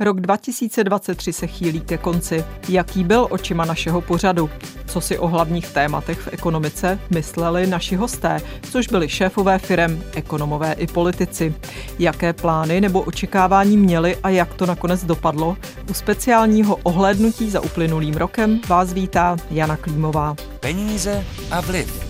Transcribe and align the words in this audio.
Rok 0.00 0.20
2023 0.20 1.32
se 1.32 1.46
chýlí 1.46 1.80
ke 1.80 1.98
konci. 1.98 2.44
Jaký 2.68 3.04
byl 3.04 3.26
očima 3.30 3.64
našeho 3.64 4.00
pořadu? 4.00 4.50
Co 4.86 5.00
si 5.00 5.18
o 5.18 5.28
hlavních 5.28 5.68
tématech 5.68 6.18
v 6.18 6.28
ekonomice 6.32 6.98
mysleli 7.10 7.66
naši 7.66 7.96
hosté, 7.96 8.40
což 8.70 8.88
byli 8.88 9.08
šéfové 9.08 9.58
firem, 9.58 10.02
ekonomové 10.14 10.72
i 10.72 10.86
politici? 10.86 11.54
Jaké 11.98 12.32
plány 12.32 12.80
nebo 12.80 13.00
očekávání 13.00 13.76
měli 13.76 14.16
a 14.16 14.28
jak 14.28 14.54
to 14.54 14.66
nakonec 14.66 15.04
dopadlo? 15.04 15.56
U 15.90 15.94
speciálního 15.94 16.76
ohlédnutí 16.76 17.50
za 17.50 17.60
uplynulým 17.60 18.14
rokem 18.14 18.60
vás 18.68 18.92
vítá 18.92 19.36
Jana 19.50 19.76
Klímová. 19.76 20.36
Peníze 20.60 21.24
a 21.50 21.60
vliv. 21.60 22.05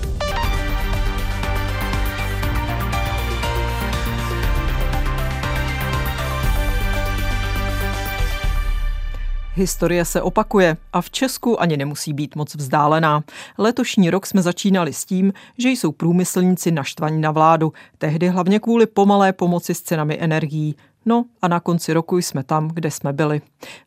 Historie 9.58 10.04
se 10.04 10.22
opakuje 10.22 10.76
a 10.92 11.00
v 11.00 11.10
Česku 11.10 11.60
ani 11.60 11.76
nemusí 11.76 12.12
být 12.12 12.36
moc 12.36 12.54
vzdálená. 12.54 13.24
Letošní 13.58 14.10
rok 14.10 14.26
jsme 14.26 14.42
začínali 14.42 14.92
s 14.92 15.04
tím, 15.04 15.32
že 15.58 15.68
jsou 15.68 15.92
průmyslníci 15.92 16.70
naštvaní 16.70 17.20
na 17.20 17.30
vládu, 17.30 17.72
tehdy 17.98 18.28
hlavně 18.28 18.60
kvůli 18.60 18.86
pomalé 18.86 19.32
pomoci 19.32 19.74
s 19.74 19.82
cenami 19.82 20.16
energií. 20.20 20.76
No 21.06 21.24
a 21.42 21.48
na 21.48 21.60
konci 21.60 21.92
roku 21.92 22.18
jsme 22.18 22.44
tam, 22.44 22.68
kde 22.68 22.90
jsme 22.90 23.12
byli. 23.12 23.40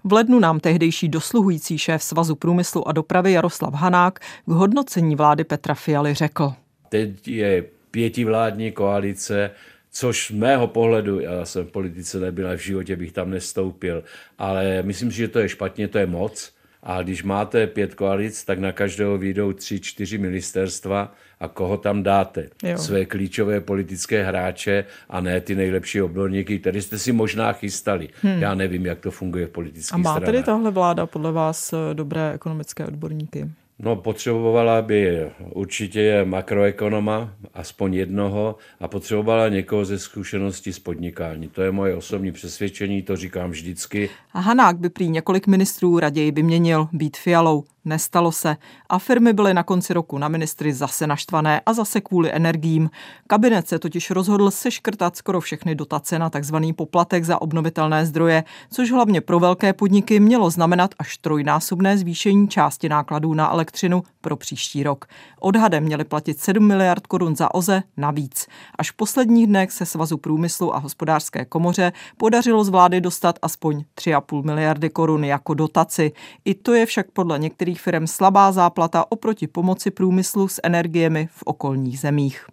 V 0.04 0.14
lednu 0.14 0.40
nám 0.40 0.60
tehdejší 0.60 1.10
dosluhující 1.10 1.78
šéf 1.78 2.04
Svazu 2.04 2.36
průmyslu 2.36 2.88
a 2.88 2.92
dopravy 2.92 3.32
Jaroslav 3.32 3.74
Hanák 3.74 4.20
k 4.20 4.52
hodnocení 4.52 5.16
vlády 5.16 5.44
Petra 5.44 5.74
Fialy 5.74 6.14
řekl. 6.14 6.54
Teď 6.90 7.28
je 7.28 7.64
pětivládní 7.92 8.72
koalice, 8.72 9.52
což 9.92 10.28
z 10.28 10.32
mého 10.32 10.68
pohledu, 10.68 11.20
já 11.20 11.46
jsem 11.46 11.66
v 11.66 11.72
politice 11.72 12.20
nebyl 12.20 12.48
a 12.50 12.54
v 12.54 12.60
životě 12.60 12.96
bych 12.96 13.12
tam 13.12 13.30
nestoupil, 13.30 14.04
ale 14.38 14.84
myslím 14.84 15.12
si, 15.12 15.18
že 15.18 15.28
to 15.28 15.40
je 15.40 15.50
špatně, 15.50 15.88
to 15.88 15.98
je 15.98 16.06
moc. 16.06 16.54
A 16.84 17.02
když 17.02 17.24
máte 17.24 17.68
pět 17.68 17.96
koalic, 17.96 18.44
tak 18.46 18.60
na 18.60 18.72
každého 18.72 19.18
výjdou 19.18 19.54
tři, 19.54 19.80
čtyři 19.80 20.18
ministerstva 20.18 21.14
a 21.40 21.48
koho 21.48 21.78
tam 21.78 22.04
dáte? 22.04 22.50
Jo. 22.64 22.78
Své 22.78 23.06
klíčové 23.06 23.62
politické 23.62 24.24
hráče 24.24 24.86
a 25.10 25.22
ne 25.22 25.42
ty 25.42 25.56
nejlepší 25.56 26.02
odborníky, 26.02 26.60
které 26.60 26.82
jste 26.82 27.00
si 27.00 27.12
možná 27.12 27.54
chystali. 27.54 28.10
Hmm. 28.22 28.42
Já 28.42 28.56
nevím, 28.56 28.86
jak 28.86 29.00
to 29.00 29.12
funguje 29.12 29.48
v 29.48 29.50
politických 29.50 29.94
A 29.94 29.98
má 29.98 30.12
stranách. 30.12 30.26
tedy 30.26 30.44
tahle 30.44 30.72
vláda 30.72 31.06
podle 31.06 31.32
vás 31.32 31.74
eh, 31.74 31.94
dobré 31.94 32.34
ekonomické 32.34 32.86
odborníky? 32.86 33.50
No, 33.82 33.96
potřebovala 33.96 34.82
by 34.82 35.32
určitě 35.54 36.26
makroekonoma, 36.26 37.34
aspoň 37.54 37.94
jednoho, 37.94 38.56
a 38.80 38.88
potřebovala 38.88 39.50
někoho 39.50 39.86
ze 39.86 40.00
zkušenosti 40.00 40.74
z 40.74 40.80
podnikání. 40.80 41.48
To 41.48 41.62
je 41.62 41.72
moje 41.72 41.96
osobní 41.96 42.32
přesvědčení, 42.32 43.02
to 43.02 43.16
říkám 43.16 43.50
vždycky. 43.52 44.10
A 44.34 44.40
Hanák 44.40 44.80
by 44.80 44.90
prý 44.90 45.10
několik 45.10 45.48
ministrů 45.48 46.00
raději 46.00 46.32
vyměnil 46.32 46.88
být 46.92 47.18
fialou. 47.18 47.64
Nestalo 47.90 48.32
se 48.32 48.58
a 48.90 49.00
firmy 49.00 49.34
byly 49.34 49.54
na 49.54 49.64
konci 49.64 49.94
roku 49.94 50.18
na 50.18 50.28
ministry 50.28 50.74
zase 50.74 51.08
naštvané 51.08 51.62
a 51.66 51.74
zase 51.74 52.02
kvůli 52.02 52.34
energiím. 52.34 52.90
Kabinet 53.28 53.68
se 53.68 53.80
totiž 53.80 54.12
rozhodl 54.12 54.52
seškrtat 54.52 55.16
skoro 55.16 55.42
všechny 55.42 55.76
dotace 55.76 56.20
na 56.20 56.30
tzv. 56.30 56.56
poplatek 56.76 57.24
za 57.24 57.42
obnovitelné 57.42 58.06
zdroje, 58.06 58.44
což 58.72 58.92
hlavně 58.92 59.22
pro 59.22 59.40
velké 59.40 59.74
podniky 59.74 60.20
mělo 60.20 60.50
znamenat 60.50 60.96
až 61.00 61.18
trojnásobné 61.18 61.98
zvýšení 61.98 62.48
části 62.48 62.90
nákladů 62.90 63.34
na 63.34 63.52
elektřinu 63.52 64.04
pro 64.22 64.36
příští 64.36 64.84
rok. 64.84 65.06
Odhadem 65.40 65.84
měli 65.84 66.04
platit 66.04 66.40
7 66.40 66.68
miliard 66.68 67.08
korun 67.08 67.36
za 67.36 67.56
OZE 67.56 67.84
navíc. 67.98 68.48
Až 68.78 68.92
v 68.92 68.96
posledních 68.96 69.48
dnech 69.48 69.72
se 69.72 69.86
Svazu 69.86 70.18
průmyslu 70.18 70.76
a 70.76 70.78
hospodářské 70.78 71.46
komoře 71.46 71.92
podařilo 72.18 72.64
z 72.64 72.70
vlády 72.70 73.02
dostat 73.02 73.40
aspoň 73.42 73.84
3,5 73.98 74.44
miliardy 74.44 74.90
korun 74.90 75.24
jako 75.24 75.54
dotaci. 75.54 76.12
I 76.46 76.54
to 76.54 76.74
je 76.74 76.86
však 76.86 77.12
podle 77.12 77.40
některých 77.40 77.79
firm 77.80 78.08
slabá 78.08 78.52
záplata 78.52 79.12
oproti 79.12 79.48
pomoci 79.48 79.92
průmyslu 79.92 80.48
s 80.48 80.62
energiemi 80.64 81.30
v 81.32 81.44
okolních 81.46 82.00
zemích. 82.00 82.46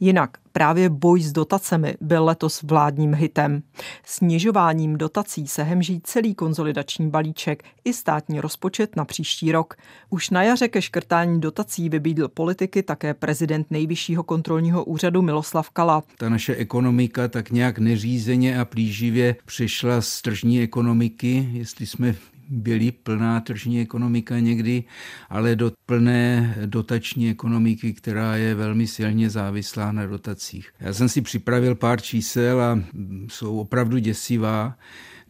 Jinak 0.00 0.30
právě 0.52 0.88
boj 0.88 1.22
s 1.22 1.32
dotacemi 1.32 1.94
byl 2.00 2.24
letos 2.24 2.62
vládním 2.62 3.14
hitem. 3.14 3.62
Snižováním 4.04 4.98
dotací 4.98 5.46
se 5.46 5.62
hemží 5.62 6.00
celý 6.04 6.34
konzolidační 6.34 7.10
balíček 7.10 7.64
i 7.84 7.92
státní 7.92 8.40
rozpočet 8.40 8.96
na 8.96 9.04
příští 9.04 9.52
rok. 9.52 9.74
Už 10.10 10.30
na 10.30 10.42
jaře 10.42 10.68
ke 10.68 10.82
škrtání 10.82 11.40
dotací 11.40 11.88
vybídl 11.88 12.28
politiky 12.28 12.82
také 12.82 13.14
prezident 13.14 13.66
nejvyššího 13.70 14.22
kontrolního 14.22 14.84
úřadu 14.84 15.22
Miloslav 15.22 15.70
Kala. 15.70 16.02
Ta 16.18 16.28
naše 16.28 16.56
ekonomika 16.56 17.28
tak 17.28 17.50
nějak 17.50 17.78
neřízeně 17.78 18.60
a 18.60 18.64
plíživě 18.64 19.36
přišla 19.44 20.00
z 20.00 20.22
tržní 20.22 20.60
ekonomiky, 20.60 21.48
jestli 21.52 21.86
jsme 21.86 22.14
byly 22.54 22.90
plná 22.92 23.40
tržní 23.40 23.80
ekonomika 23.80 24.38
někdy, 24.38 24.84
ale 25.28 25.56
do 25.56 25.72
plné 25.86 26.54
dotační 26.66 27.30
ekonomiky, 27.30 27.92
která 27.92 28.36
je 28.36 28.54
velmi 28.54 28.86
silně 28.86 29.30
závislá 29.30 29.92
na 29.92 30.06
dotacích. 30.06 30.70
Já 30.80 30.92
jsem 30.92 31.08
si 31.08 31.20
připravil 31.22 31.74
pár 31.74 32.00
čísel 32.00 32.60
a 32.62 32.80
jsou 33.28 33.58
opravdu 33.58 33.98
děsivá. 33.98 34.76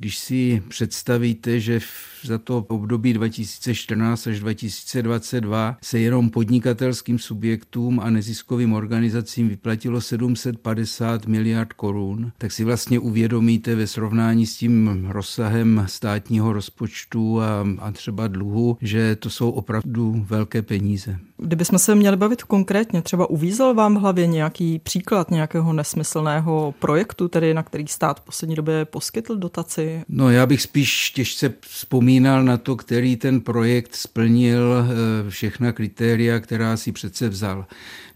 Když 0.04 0.18
si 0.18 0.62
představíte, 0.68 1.60
že 1.60 1.80
za 2.24 2.38
to 2.38 2.58
období 2.68 3.12
2014 3.12 4.26
až 4.26 4.40
2022 4.40 5.76
se 5.82 5.98
jenom 5.98 6.30
podnikatelským 6.30 7.18
subjektům 7.18 8.00
a 8.00 8.10
neziskovým 8.10 8.72
organizacím 8.72 9.48
vyplatilo 9.48 10.00
750 10.00 11.26
miliard 11.26 11.72
korun, 11.72 12.32
tak 12.38 12.52
si 12.52 12.64
vlastně 12.64 12.98
uvědomíte 12.98 13.74
ve 13.74 13.86
srovnání 13.86 14.46
s 14.46 14.56
tím 14.56 15.06
rozsahem 15.08 15.84
státního 15.88 16.52
rozpočtu 16.52 17.40
a, 17.40 17.66
a 17.78 17.92
třeba 17.92 18.28
dluhu, 18.28 18.78
že 18.80 19.16
to 19.16 19.30
jsou 19.30 19.50
opravdu 19.50 20.24
velké 20.28 20.62
peníze. 20.62 21.18
Kdybychom 21.36 21.78
se 21.78 21.94
měli 21.94 22.16
bavit 22.16 22.42
konkrétně, 22.42 23.02
třeba 23.02 23.30
uvízel 23.30 23.74
vám 23.74 23.94
v 23.94 24.00
hlavě 24.00 24.26
nějaký 24.26 24.78
příklad 24.78 25.30
nějakého 25.30 25.72
nesmyslného 25.72 26.74
projektu, 26.78 27.28
tedy 27.28 27.54
na 27.54 27.62
který 27.62 27.86
stát 27.86 28.20
v 28.20 28.24
poslední 28.24 28.56
době 28.56 28.84
poskytl 28.84 29.36
dotaci? 29.36 29.93
No 30.08 30.30
já 30.30 30.46
bych 30.46 30.62
spíš 30.62 31.10
těžce 31.10 31.54
vzpomínal 31.60 32.44
na 32.44 32.56
to, 32.56 32.76
který 32.76 33.16
ten 33.16 33.40
projekt 33.40 33.94
splnil 33.94 34.74
eh, 34.74 35.30
všechna 35.30 35.72
kritéria, 35.72 36.40
která 36.40 36.76
si 36.76 36.92
přece 36.92 37.28
vzal. 37.28 37.66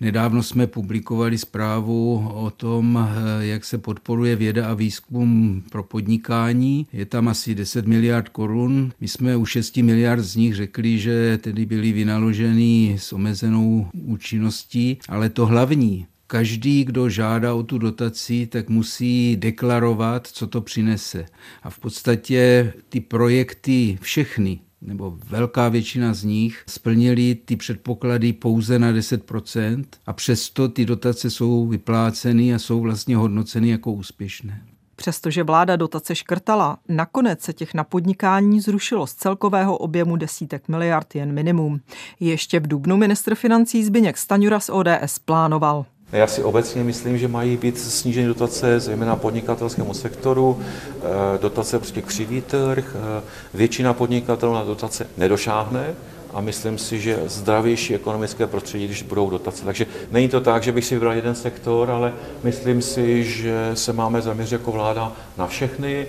Nedávno 0.01 0.43
jsme 0.43 0.67
publikovali 0.67 1.39
zprávu 1.39 2.29
o 2.35 2.51
tom, 2.51 2.99
eh, 2.99 3.47
jak 3.47 3.65
se 3.65 3.79
podporuje 3.79 4.37
věda 4.37 4.71
a 4.71 4.75
výzkum 4.75 5.63
pro 5.71 5.83
podnikání. 5.83 6.87
Je 6.93 7.07
tam 7.07 7.29
asi 7.29 7.55
10 7.55 7.87
miliard 7.87 8.29
korun. 8.29 8.93
My 9.01 9.09
jsme 9.09 9.37
u 9.37 9.47
6 9.47 9.83
miliard 9.83 10.23
z 10.23 10.37
nich 10.37 10.55
řekli, 10.55 10.99
že 10.99 11.39
tedy 11.39 11.67
byly 11.67 11.93
vynaloženy 11.93 12.97
s 12.99 13.13
omezenou 13.13 13.87
účinností, 13.93 14.99
ale 15.09 15.29
to 15.29 15.47
hlavní, 15.47 16.07
každý, 16.31 16.85
kdo 16.85 17.09
žádá 17.09 17.55
o 17.55 17.63
tu 17.63 17.79
dotaci, 17.79 18.47
tak 18.47 18.69
musí 18.69 19.37
deklarovat, 19.37 20.27
co 20.27 20.47
to 20.47 20.61
přinese. 20.61 21.27
A 21.63 21.71
v 21.71 21.79
podstatě 21.79 22.73
ty 22.89 23.01
projekty 23.01 23.99
všechny, 24.01 24.61
nebo 24.83 25.19
velká 25.29 25.69
většina 25.69 26.15
z 26.15 26.25
nich, 26.25 26.63
splnili 26.67 27.35
ty 27.35 27.57
předpoklady 27.57 28.33
pouze 28.33 28.79
na 28.79 28.93
10% 28.93 29.85
a 30.07 30.13
přesto 30.13 30.69
ty 30.69 30.87
dotace 30.87 31.31
jsou 31.31 31.67
vypláceny 31.67 32.55
a 32.55 32.59
jsou 32.59 32.81
vlastně 32.81 33.17
hodnoceny 33.17 33.69
jako 33.69 33.93
úspěšné. 33.93 34.63
Přestože 34.97 35.43
vláda 35.43 35.77
dotace 35.77 36.15
škrtala, 36.15 36.79
nakonec 36.89 37.43
se 37.43 37.53
těch 37.53 37.75
na 37.75 37.85
podnikání 37.85 38.61
zrušilo 38.61 39.07
z 39.07 39.15
celkového 39.15 39.77
objemu 39.77 40.17
desítek 40.17 40.69
miliard 40.69 41.15
jen 41.15 41.33
minimum. 41.33 41.81
Ještě 42.21 42.61
v 42.61 42.67
dubnu 42.67 42.97
ministr 42.97 43.35
financí 43.35 43.85
Zbyněk 43.85 44.19
Staňura 44.19 44.61
z 44.61 44.71
ODS 44.71 45.19
plánoval. 45.25 45.87
Já 46.13 46.27
si 46.27 46.43
obecně 46.43 46.85
myslím, 46.85 47.19
že 47.19 47.29
mají 47.29 47.57
být 47.57 47.79
sníženy 47.79 48.27
dotace 48.27 48.81
zejména 48.81 49.17
podnikatelskému 49.17 49.95
sektoru, 49.95 50.61
eh, 50.61 51.39
dotace 51.41 51.79
prostě 51.79 52.03
křivý 52.03 52.41
trh, 52.41 52.97
eh, 52.97 53.23
většina 53.55 53.93
podnikatelů 53.95 54.55
na 54.55 54.65
dotace 54.65 55.07
nedošáhne, 55.17 55.95
a 56.35 56.41
myslím 56.41 56.79
si, 56.79 57.01
že 57.01 57.23
zdravější 57.27 57.95
ekonomické 57.95 58.47
prostředí, 58.47 58.85
když 58.85 59.03
budou 59.03 59.31
dotace. 59.31 59.65
Takže 59.65 59.87
není 60.11 60.29
to 60.29 60.41
tak, 60.41 60.63
že 60.63 60.73
bych 60.73 60.85
si 60.85 60.95
vybral 60.95 61.13
jeden 61.13 61.35
sektor, 61.35 61.91
ale 61.91 62.13
myslím 62.45 62.83
si, 62.83 63.25
že 63.25 63.71
se 63.75 63.93
máme 63.93 64.23
zaměřit 64.23 64.53
jako 64.53 64.73
vláda 64.73 65.13
na 65.37 65.47
všechny. 65.47 66.07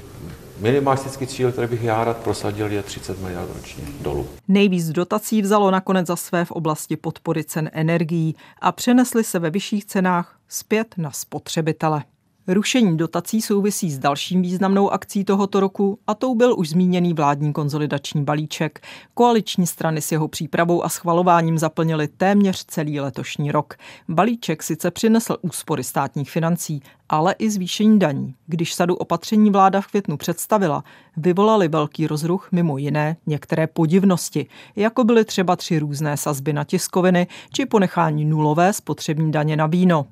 Minimalistický 0.59 1.27
cíl, 1.27 1.51
který 1.51 1.67
bych 1.67 1.83
já 1.83 2.03
rád 2.03 2.17
prosadil, 2.17 2.71
je 2.71 2.83
30 2.83 3.19
miliard 3.19 3.49
ročně 3.55 3.83
dolů. 4.01 4.27
Nejvíc 4.47 4.89
dotací 4.89 5.41
vzalo 5.41 5.71
nakonec 5.71 6.07
za 6.07 6.15
své 6.15 6.45
v 6.45 6.51
oblasti 6.51 6.97
podpory 6.97 7.43
cen 7.43 7.69
energií 7.73 8.35
a 8.61 8.71
přenesly 8.71 9.23
se 9.23 9.39
ve 9.39 9.49
vyšších 9.49 9.85
cenách 9.85 10.39
zpět 10.47 10.95
na 10.97 11.11
spotřebitele. 11.11 12.03
Rušení 12.51 12.97
dotací 12.97 13.41
souvisí 13.41 13.91
s 13.91 13.99
dalším 13.99 14.41
významnou 14.41 14.89
akcí 14.89 15.23
tohoto 15.23 15.59
roku 15.59 15.99
a 16.07 16.13
tou 16.13 16.35
byl 16.35 16.55
už 16.57 16.69
zmíněný 16.69 17.13
vládní 17.13 17.53
konzolidační 17.53 18.23
balíček. 18.23 18.81
Koaliční 19.13 19.67
strany 19.67 20.01
s 20.01 20.11
jeho 20.11 20.27
přípravou 20.27 20.85
a 20.85 20.89
schvalováním 20.89 21.57
zaplnili 21.57 22.07
téměř 22.07 22.65
celý 22.65 22.99
letošní 22.99 23.51
rok. 23.51 23.73
Balíček 24.07 24.63
sice 24.63 24.91
přinesl 24.91 25.37
úspory 25.41 25.83
státních 25.83 26.31
financí, 26.31 26.81
ale 27.09 27.35
i 27.39 27.49
zvýšení 27.49 27.99
daní. 27.99 28.35
Když 28.47 28.73
sadu 28.73 28.95
opatření 28.95 29.49
vláda 29.49 29.81
v 29.81 29.87
květnu 29.87 30.17
představila, 30.17 30.83
vyvolali 31.17 31.67
velký 31.67 32.07
rozruch 32.07 32.49
mimo 32.51 32.77
jiné 32.77 33.17
některé 33.25 33.67
podivnosti, 33.67 34.45
jako 34.75 35.03
byly 35.03 35.25
třeba 35.25 35.55
tři 35.55 35.79
různé 35.79 36.17
sazby 36.17 36.53
na 36.53 36.63
tiskoviny 36.63 37.27
či 37.53 37.65
ponechání 37.65 38.25
nulové 38.25 38.73
spotřební 38.73 39.31
daně 39.31 39.57
na 39.57 39.67
víno. 39.67 40.05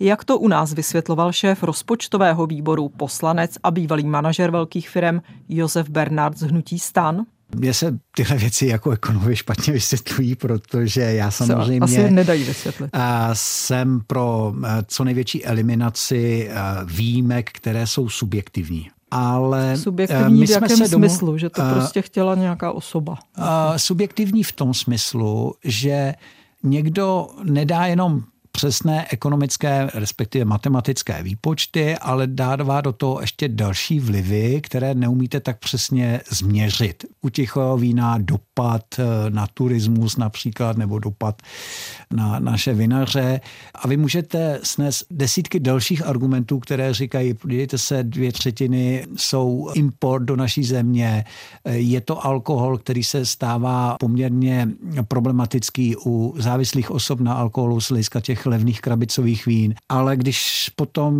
Jak 0.00 0.24
to 0.24 0.38
u 0.38 0.48
nás 0.48 0.72
vysvětloval 0.72 1.32
šéf 1.32 1.62
rozpočtového 1.84 2.46
výboru, 2.46 2.88
poslanec 2.88 3.58
a 3.62 3.70
bývalý 3.70 4.06
manažer 4.06 4.50
velkých 4.50 4.88
firm 4.88 5.20
Josef 5.48 5.88
Bernard 5.88 6.38
z 6.38 6.42
Hnutí 6.42 6.78
stan? 6.78 7.24
Mně 7.56 7.74
se 7.74 7.98
tyhle 8.16 8.36
věci 8.36 8.66
jako 8.66 8.90
ekonomi 8.90 9.36
špatně 9.36 9.72
vysvětlují, 9.72 10.34
protože 10.34 11.00
já 11.00 11.30
samozřejmě 11.30 11.80
asi 11.80 12.10
nedají 12.10 12.44
vysvětlit. 12.44 12.90
jsem 13.32 14.00
pro 14.06 14.54
co 14.86 15.04
největší 15.04 15.44
eliminaci 15.44 16.50
výjimek, 16.84 17.50
které 17.52 17.86
jsou 17.86 18.08
subjektivní. 18.08 18.90
Ale 19.10 19.76
subjektivní 19.76 20.40
my 20.40 20.46
v 20.46 20.50
jakém 20.50 20.76
se 20.76 20.88
smyslu, 20.88 21.26
domů, 21.26 21.38
že 21.38 21.50
to 21.50 21.62
prostě 21.74 22.02
chtěla 22.02 22.34
nějaká 22.34 22.72
osoba? 22.72 23.18
Subjektivní 23.76 24.42
v 24.42 24.52
tom 24.52 24.74
smyslu, 24.74 25.54
že 25.64 26.14
někdo 26.62 27.28
nedá 27.42 27.86
jenom 27.86 28.22
přesné 28.56 29.06
ekonomické, 29.10 29.90
respektive 29.94 30.44
matematické 30.44 31.22
výpočty, 31.22 31.96
ale 31.96 32.26
dává 32.26 32.80
do 32.80 32.92
toho 32.92 33.20
ještě 33.20 33.48
další 33.48 34.00
vlivy, 34.00 34.60
které 34.60 34.94
neumíte 34.94 35.40
tak 35.40 35.58
přesně 35.58 36.20
změřit. 36.30 37.04
U 37.22 37.28
tichého 37.28 37.76
vína 37.76 38.18
dopad 38.18 38.84
eh, 38.98 39.30
na 39.30 39.46
turismus 39.54 40.16
například, 40.16 40.76
nebo 40.76 40.98
dopad 40.98 41.42
na 42.10 42.38
naše 42.38 42.74
vinaře. 42.74 43.40
A 43.74 43.88
vy 43.88 43.96
můžete 43.96 44.60
snést 44.62 45.06
desítky 45.10 45.60
dalších 45.60 46.06
argumentů, 46.06 46.58
které 46.58 46.94
říkají, 46.94 47.34
podívejte 47.34 47.78
se, 47.78 48.02
dvě 48.02 48.32
třetiny 48.32 49.06
jsou 49.16 49.70
import 49.74 50.24
do 50.24 50.36
naší 50.36 50.64
země, 50.64 51.24
eh, 51.64 51.76
je 51.76 52.00
to 52.00 52.26
alkohol, 52.26 52.78
který 52.78 53.04
se 53.04 53.26
stává 53.26 53.96
poměrně 54.00 54.68
problematický 55.08 55.96
u 56.06 56.34
závislých 56.38 56.90
osob 56.90 57.20
na 57.20 57.34
alkoholu 57.34 57.80
z 57.80 57.88
hlediska 57.88 58.20
těch 58.20 58.43
levných 58.46 58.80
krabicových 58.80 59.46
vín, 59.46 59.74
ale 59.88 60.16
když 60.16 60.70
potom 60.76 61.14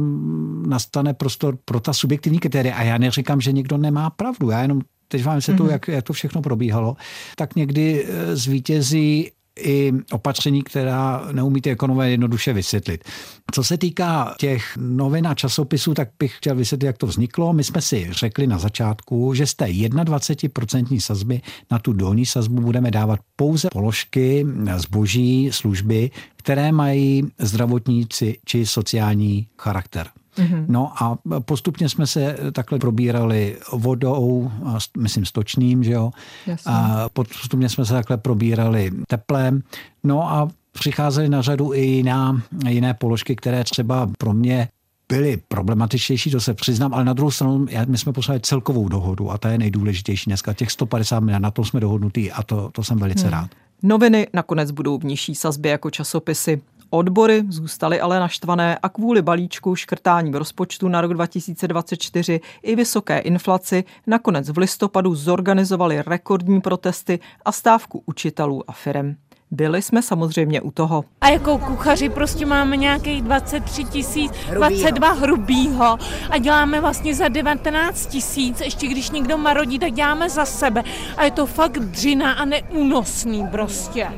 nastane 0.69 1.15
prostor 1.15 1.59
pro 1.65 1.81
ta 1.81 1.93
subjektivní 1.93 2.39
kritéria, 2.39 2.75
a 2.75 2.83
já 2.83 2.99
neříkám, 2.99 3.41
že 3.41 3.53
někdo 3.53 3.79
nemá 3.79 4.11
pravdu, 4.11 4.51
já 4.51 4.63
jenom 4.63 4.81
teď 5.09 5.25
vám 5.25 5.41
se 5.41 5.53
mm-hmm. 5.53 5.71
jak, 5.71 5.89
jak 5.89 6.05
to 6.05 6.13
všechno 6.13 6.43
probíhalo, 6.43 6.97
tak 7.37 7.57
někdy 7.57 8.07
eh, 8.09 8.37
zvítězí 8.37 9.31
i 9.61 9.93
opatření, 10.13 10.63
která 10.63 11.29
neumíte 11.33 11.71
ekonomové 11.71 12.11
jednoduše 12.11 12.53
vysvětlit. 12.53 13.05
Co 13.53 13.65
se 13.65 13.79
týká 13.79 14.35
těch 14.39 14.77
novin 14.77 15.27
a 15.27 15.35
časopisů, 15.35 15.95
tak 15.95 16.09
bych 16.19 16.37
chtěl 16.37 16.57
vysvětlit, 16.57 16.87
jak 16.87 16.99
to 16.99 17.07
vzniklo. 17.07 17.53
My 17.53 17.65
jsme 17.65 17.81
si 17.83 18.09
řekli 18.11 18.47
na 18.47 18.59
začátku, 18.59 19.35
že 19.35 19.47
z 19.47 19.55
té 19.55 19.67
21% 19.67 21.01
sazby 21.01 21.41
na 21.71 21.79
tu 21.79 21.93
dolní 21.93 22.27
sazbu 22.27 22.63
budeme 22.63 22.91
dávat 22.91 23.21
pouze 23.37 23.69
položky, 23.73 24.47
zboží, 24.77 25.49
služby, 25.53 26.11
které 26.37 26.73
mají 26.73 27.23
zdravotníci 27.39 28.39
či 28.45 28.67
sociální 28.67 29.49
charakter. 29.59 30.07
Mm-hmm. 30.37 30.65
No 30.69 30.93
a 31.03 31.19
postupně 31.39 31.89
jsme 31.89 32.07
se 32.07 32.37
takhle 32.53 32.79
probírali 32.79 33.57
vodou, 33.73 34.51
myslím 34.99 35.25
stočným, 35.25 35.85
že 35.85 35.93
jo. 35.93 36.11
Jasně. 36.47 36.73
A 36.73 37.09
postupně 37.13 37.69
jsme 37.69 37.85
se 37.85 37.93
takhle 37.93 38.17
probírali 38.17 38.91
teplem. 39.09 39.63
No 40.05 40.33
a 40.33 40.49
přicházely 40.73 41.29
na 41.29 41.43
řadu 41.43 41.75
i 41.75 41.81
jiná, 41.81 42.43
jiné 42.69 42.95
položky, 42.95 43.37
které 43.37 43.65
třeba 43.65 44.11
pro 44.19 44.33
mě 44.33 44.69
byly 45.09 45.37
problematičtější, 45.49 46.31
to 46.31 46.41
se 46.41 46.55
přiznám, 46.55 46.95
ale 46.95 47.05
na 47.05 47.13
druhou 47.13 47.31
stranu 47.31 47.67
my 47.87 47.99
jsme 47.99 48.13
poslali 48.13 48.41
celkovou 48.41 48.89
dohodu 48.89 49.31
a 49.31 49.39
ta 49.39 49.51
je 49.51 49.59
nejdůležitější 49.59 50.31
dneska. 50.31 50.53
Těch 50.53 50.71
150 50.71 51.21
miliard, 51.21 51.43
na 51.43 51.51
to 51.51 51.65
jsme 51.65 51.81
dohodnutí 51.81 52.33
a 52.33 52.43
to, 52.43 52.71
to 52.73 52.85
jsem 52.85 52.99
velice 52.99 53.23
hmm. 53.23 53.33
rád. 53.33 53.51
Noviny 53.83 54.27
nakonec 54.33 54.71
budou 54.71 54.99
v 54.99 55.05
nižší 55.05 55.35
sazbě 55.35 55.73
jako 55.73 55.91
časopisy. 55.91 56.61
Odbory 56.95 57.45
zůstaly 57.49 58.01
ale 58.01 58.21
naštvané 58.21 58.79
a 58.79 58.89
kvůli 58.89 59.23
balíčku 59.23 59.77
škrtání 59.77 60.31
v 60.31 60.37
rozpočtu 60.37 60.89
na 60.89 61.01
rok 61.01 61.15
2024 61.15 62.41
i 62.63 62.77
vysoké 62.77 63.19
inflaci 63.19 63.85
nakonec 64.07 64.51
v 64.51 64.59
listopadu 64.59 65.15
zorganizovali 65.15 66.03
rekordní 66.07 66.61
protesty 66.61 67.19
a 67.45 67.53
stávku 67.53 68.03
učitelů 68.07 68.71
a 68.71 68.73
firem. 68.73 69.17
Byli 69.51 69.83
jsme 69.83 70.03
samozřejmě 70.03 70.61
u 70.61 70.71
toho. 70.71 71.05
A 71.21 71.29
jako 71.29 71.59
kuchaři 71.59 72.09
prostě 72.09 72.47
máme 72.47 72.77
nějakých 72.77 73.23
23 73.23 73.85
tisíc, 73.85 74.33
22 74.55 75.11
hrubýho 75.13 75.99
a 76.31 76.39
děláme 76.39 76.81
vlastně 76.81 77.15
za 77.15 77.29
19 77.29 78.07
tisíc, 78.07 78.61
ještě 78.61 78.87
když 78.87 79.11
někdo 79.11 79.39
marodí, 79.39 79.79
tak 79.79 79.93
děláme 79.93 80.31
za 80.31 80.45
sebe. 80.45 80.83
A 81.17 81.25
je 81.25 81.31
to 81.31 81.47
fakt 81.47 81.79
dřina 81.79 82.33
a 82.33 82.45
neúnosný 82.45 83.47
prostě. 83.51 84.09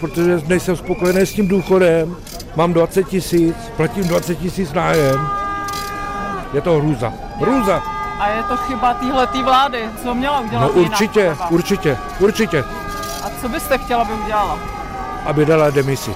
Protože 0.00 0.42
nejsem 0.46 0.76
spokojený 0.76 1.20
s 1.20 1.32
tím 1.32 1.48
důchodem, 1.48 2.16
mám 2.56 2.72
20 2.72 3.02
tisíc, 3.04 3.56
platím 3.76 4.04
20 4.08 4.34
tisíc 4.34 4.72
nájem. 4.72 5.20
Je 6.54 6.60
to 6.60 6.72
hrůza. 6.78 7.12
Hrůza. 7.36 7.82
A 8.20 8.28
je 8.28 8.42
to 8.42 8.56
chyba 8.56 8.94
téhletý 8.94 9.42
vlády, 9.42 9.78
co 10.02 10.14
měla 10.14 10.40
udělat 10.40 10.62
No 10.62 10.68
určitě, 10.70 11.20
jinak, 11.20 11.52
určitě, 11.52 11.98
určitě. 12.20 12.64
A 13.28 13.40
co 13.40 13.48
byste 13.48 13.78
chtěla, 13.78 14.02
aby 14.02 14.12
udělala? 14.24 14.58
aby 15.24 15.46
dala 15.46 15.70
demisi. 15.70 16.10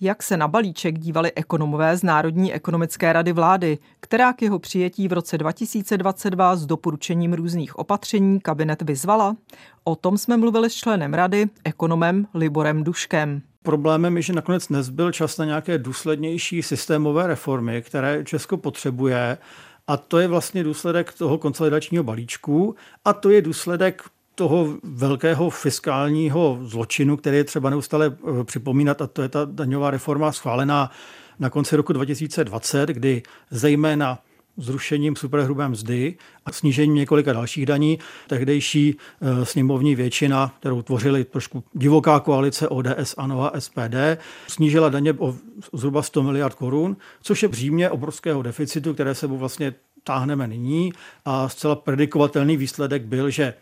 Jak 0.00 0.22
se 0.22 0.36
na 0.36 0.48
balíček 0.48 0.98
dívali 0.98 1.32
ekonomové 1.32 1.96
z 1.96 2.02
Národní 2.02 2.54
ekonomické 2.54 3.12
rady 3.12 3.32
vlády, 3.32 3.78
která 4.00 4.32
k 4.32 4.42
jeho 4.42 4.58
přijetí 4.58 5.08
v 5.08 5.12
roce 5.12 5.38
2022 5.38 6.56
s 6.56 6.66
doporučením 6.66 7.32
různých 7.32 7.78
opatření 7.78 8.40
kabinet 8.40 8.82
vyzvala? 8.82 9.36
O 9.84 9.96
tom 9.96 10.18
jsme 10.18 10.36
mluvili 10.36 10.70
s 10.70 10.74
členem 10.74 11.14
rady, 11.14 11.46
ekonomem 11.64 12.26
Liborem 12.34 12.84
Duškem. 12.84 13.42
Problémem 13.62 14.16
je, 14.16 14.22
že 14.22 14.32
nakonec 14.32 14.68
nezbyl 14.68 15.12
čas 15.12 15.38
na 15.38 15.44
nějaké 15.44 15.78
důslednější 15.78 16.62
systémové 16.62 17.26
reformy, 17.26 17.82
které 17.82 18.24
Česko 18.24 18.56
potřebuje. 18.56 19.38
A 19.86 19.96
to 19.96 20.18
je 20.18 20.28
vlastně 20.28 20.64
důsledek 20.64 21.12
toho 21.12 21.38
konsolidačního 21.38 22.04
balíčku 22.04 22.74
a 23.04 23.12
to 23.12 23.30
je 23.30 23.42
důsledek 23.42 24.02
toho 24.34 24.68
velkého 24.82 25.50
fiskálního 25.50 26.58
zločinu, 26.62 27.16
který 27.16 27.36
je 27.36 27.44
třeba 27.44 27.70
neustále 27.70 28.16
eh, 28.40 28.44
připomínat, 28.44 29.02
a 29.02 29.06
to 29.06 29.22
je 29.22 29.28
ta 29.28 29.44
daňová 29.44 29.90
reforma 29.90 30.32
schválená 30.32 30.90
na 31.38 31.50
konci 31.50 31.76
roku 31.76 31.92
2020, 31.92 32.88
kdy 32.88 33.22
zejména 33.50 34.18
zrušením 34.56 35.16
superhrubé 35.16 35.68
mzdy 35.68 36.14
a 36.46 36.52
snížením 36.52 36.94
několika 36.94 37.32
dalších 37.32 37.66
daní. 37.66 37.98
Tehdejší 38.26 38.96
eh, 39.20 39.44
sněmovní 39.44 39.94
většina, 39.94 40.54
kterou 40.60 40.82
tvořili 40.82 41.24
trošku 41.24 41.64
divoká 41.72 42.20
koalice 42.20 42.68
ODS, 42.68 43.14
ANO 43.16 43.56
a 43.56 43.60
SPD, 43.60 44.18
snížila 44.48 44.88
daně 44.88 45.12
o 45.18 45.36
zhruba 45.72 46.02
100 46.02 46.22
miliard 46.22 46.54
korun, 46.54 46.96
což 47.22 47.42
je 47.42 47.48
břímě 47.48 47.90
obrovského 47.90 48.42
deficitu, 48.42 48.94
které 48.94 49.14
se 49.14 49.26
vlastně 49.26 49.74
táhneme 50.04 50.48
nyní 50.48 50.92
a 51.24 51.48
zcela 51.48 51.76
predikovatelný 51.76 52.56
výsledek 52.56 53.02
byl, 53.02 53.30
že 53.30 53.54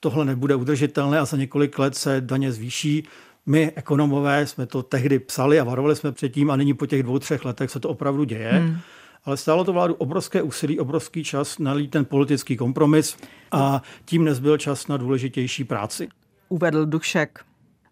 tohle 0.00 0.24
nebude 0.24 0.54
udržitelné 0.54 1.18
a 1.18 1.24
za 1.24 1.36
několik 1.36 1.78
let 1.78 1.94
se 1.94 2.20
daně 2.20 2.52
zvýší. 2.52 3.04
My, 3.46 3.72
ekonomové, 3.76 4.46
jsme 4.46 4.66
to 4.66 4.82
tehdy 4.82 5.18
psali 5.18 5.60
a 5.60 5.64
varovali 5.64 5.96
jsme 5.96 6.12
předtím 6.12 6.50
a 6.50 6.56
nyní 6.56 6.74
po 6.74 6.86
těch 6.86 7.02
dvou, 7.02 7.18
třech 7.18 7.44
letech 7.44 7.70
se 7.70 7.80
to 7.80 7.88
opravdu 7.88 8.24
děje. 8.24 8.52
Hmm. 8.52 8.78
Ale 9.24 9.36
stálo 9.36 9.64
to 9.64 9.72
vládu 9.72 9.94
obrovské 9.94 10.42
úsilí, 10.42 10.80
obrovský 10.80 11.24
čas 11.24 11.58
nalít 11.58 11.90
ten 11.90 12.04
politický 12.04 12.56
kompromis 12.56 13.16
a 13.52 13.82
tím 14.04 14.24
nezbyl 14.24 14.58
čas 14.58 14.88
na 14.88 14.96
důležitější 14.96 15.64
práci. 15.64 16.08
Uvedl 16.48 16.86
Dušek. 16.86 17.47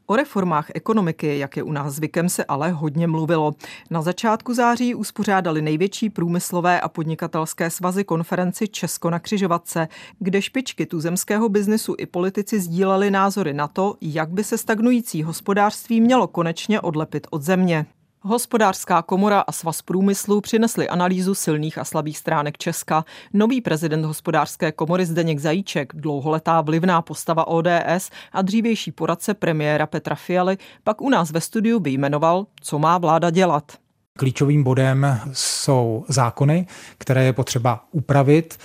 O 0.08 0.16
reformách 0.16 0.70
ekonomiky, 0.74 1.38
jak 1.38 1.56
je 1.56 1.62
u 1.62 1.72
nás 1.72 1.94
zvykem, 1.94 2.28
se 2.28 2.44
ale 2.44 2.70
hodně 2.70 3.06
mluvilo. 3.06 3.52
Na 3.90 4.02
začátku 4.02 4.54
září 4.54 4.94
uspořádali 4.94 5.62
největší 5.62 6.10
průmyslové 6.10 6.80
a 6.80 6.88
podnikatelské 6.88 7.70
svazy 7.70 8.04
konferenci 8.04 8.68
Česko 8.68 9.10
na 9.10 9.18
křižovatce, 9.18 9.88
kde 10.18 10.42
špičky 10.42 10.86
tuzemského 10.86 11.48
biznesu 11.48 11.94
i 11.98 12.06
politici 12.06 12.60
sdíleli 12.60 13.10
názory 13.10 13.52
na 13.52 13.68
to, 13.68 13.94
jak 14.00 14.30
by 14.30 14.44
se 14.44 14.58
stagnující 14.58 15.22
hospodářství 15.22 16.00
mělo 16.00 16.26
konečně 16.26 16.80
odlepit 16.80 17.26
od 17.30 17.42
země. 17.42 17.86
Hospodářská 18.28 19.02
komora 19.02 19.40
a 19.40 19.52
svaz 19.52 19.82
průmyslu 19.82 20.40
přinesli 20.40 20.88
analýzu 20.88 21.34
silných 21.34 21.78
a 21.78 21.84
slabých 21.84 22.18
stránek 22.18 22.58
Česka. 22.58 23.04
Nový 23.32 23.60
prezident 23.60 24.04
hospodářské 24.04 24.72
komory 24.72 25.06
Zdeněk 25.06 25.38
Zajíček, 25.38 25.92
dlouholetá 25.96 26.60
vlivná 26.60 27.02
postava 27.02 27.46
ODS 27.46 28.10
a 28.32 28.42
dřívější 28.42 28.92
poradce 28.92 29.34
premiéra 29.34 29.86
Petra 29.86 30.14
Fialy 30.14 30.58
pak 30.84 31.00
u 31.00 31.10
nás 31.10 31.30
ve 31.30 31.40
studiu 31.40 31.80
vyjmenoval, 31.80 32.46
co 32.60 32.78
má 32.78 32.98
vláda 32.98 33.30
dělat. 33.30 33.85
Klíčovým 34.16 34.62
bodem 34.62 35.20
jsou 35.32 36.04
zákony, 36.08 36.66
které 36.98 37.24
je 37.24 37.32
potřeba 37.32 37.84
upravit. 37.92 38.58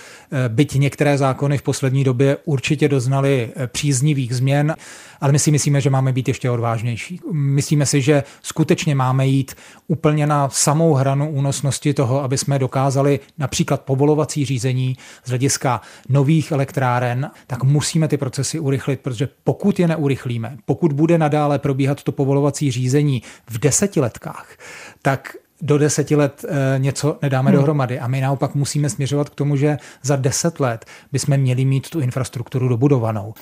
Byť 0.48 0.74
některé 0.74 1.18
zákony 1.18 1.58
v 1.58 1.62
poslední 1.62 2.04
době 2.04 2.36
určitě 2.44 2.88
doznaly 2.88 3.52
příznivých 3.66 4.36
změn, 4.36 4.76
ale 5.20 5.32
my 5.32 5.38
si 5.38 5.50
myslíme, 5.50 5.80
že 5.80 5.90
máme 5.90 6.12
být 6.12 6.28
ještě 6.28 6.50
odvážnější. 6.50 7.20
Myslíme 7.32 7.86
si, 7.86 8.00
že 8.00 8.22
skutečně 8.42 8.94
máme 8.94 9.26
jít 9.26 9.54
úplně 9.88 10.26
na 10.26 10.48
samou 10.48 10.94
hranu 10.94 11.30
únosnosti 11.30 11.94
toho, 11.94 12.22
aby 12.22 12.38
jsme 12.38 12.58
dokázali 12.58 13.20
například 13.38 13.82
povolovací 13.82 14.44
řízení 14.44 14.96
z 15.24 15.28
hlediska 15.28 15.80
nových 16.08 16.52
elektráren, 16.52 17.30
tak 17.46 17.64
musíme 17.64 18.08
ty 18.08 18.16
procesy 18.16 18.58
urychlit, 18.58 19.00
protože 19.00 19.28
pokud 19.44 19.80
je 19.80 19.88
neurychlíme, 19.88 20.56
pokud 20.64 20.92
bude 20.92 21.18
nadále 21.18 21.58
probíhat 21.58 22.02
to 22.02 22.12
povolovací 22.12 22.70
řízení 22.70 23.22
v 23.50 23.58
desetiletkách, 23.58 24.56
tak 25.02 25.36
do 25.62 25.78
deseti 25.78 26.16
let 26.16 26.44
e, 26.48 26.78
něco 26.78 27.18
nedáme 27.22 27.50
hmm. 27.50 27.58
dohromady. 27.58 28.00
A 28.00 28.08
my 28.08 28.20
naopak 28.20 28.54
musíme 28.54 28.90
směřovat 28.90 29.28
k 29.28 29.34
tomu, 29.34 29.56
že 29.56 29.78
za 30.02 30.16
deset 30.16 30.60
let 30.60 30.84
bychom 31.12 31.36
měli 31.36 31.64
mít 31.64 31.90
tu 31.90 32.00
infrastrukturu 32.00 32.68
dobudovanou. 32.68 33.34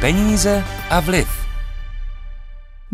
Peníze 0.00 0.64
a 0.90 1.00
vliv. 1.00 1.43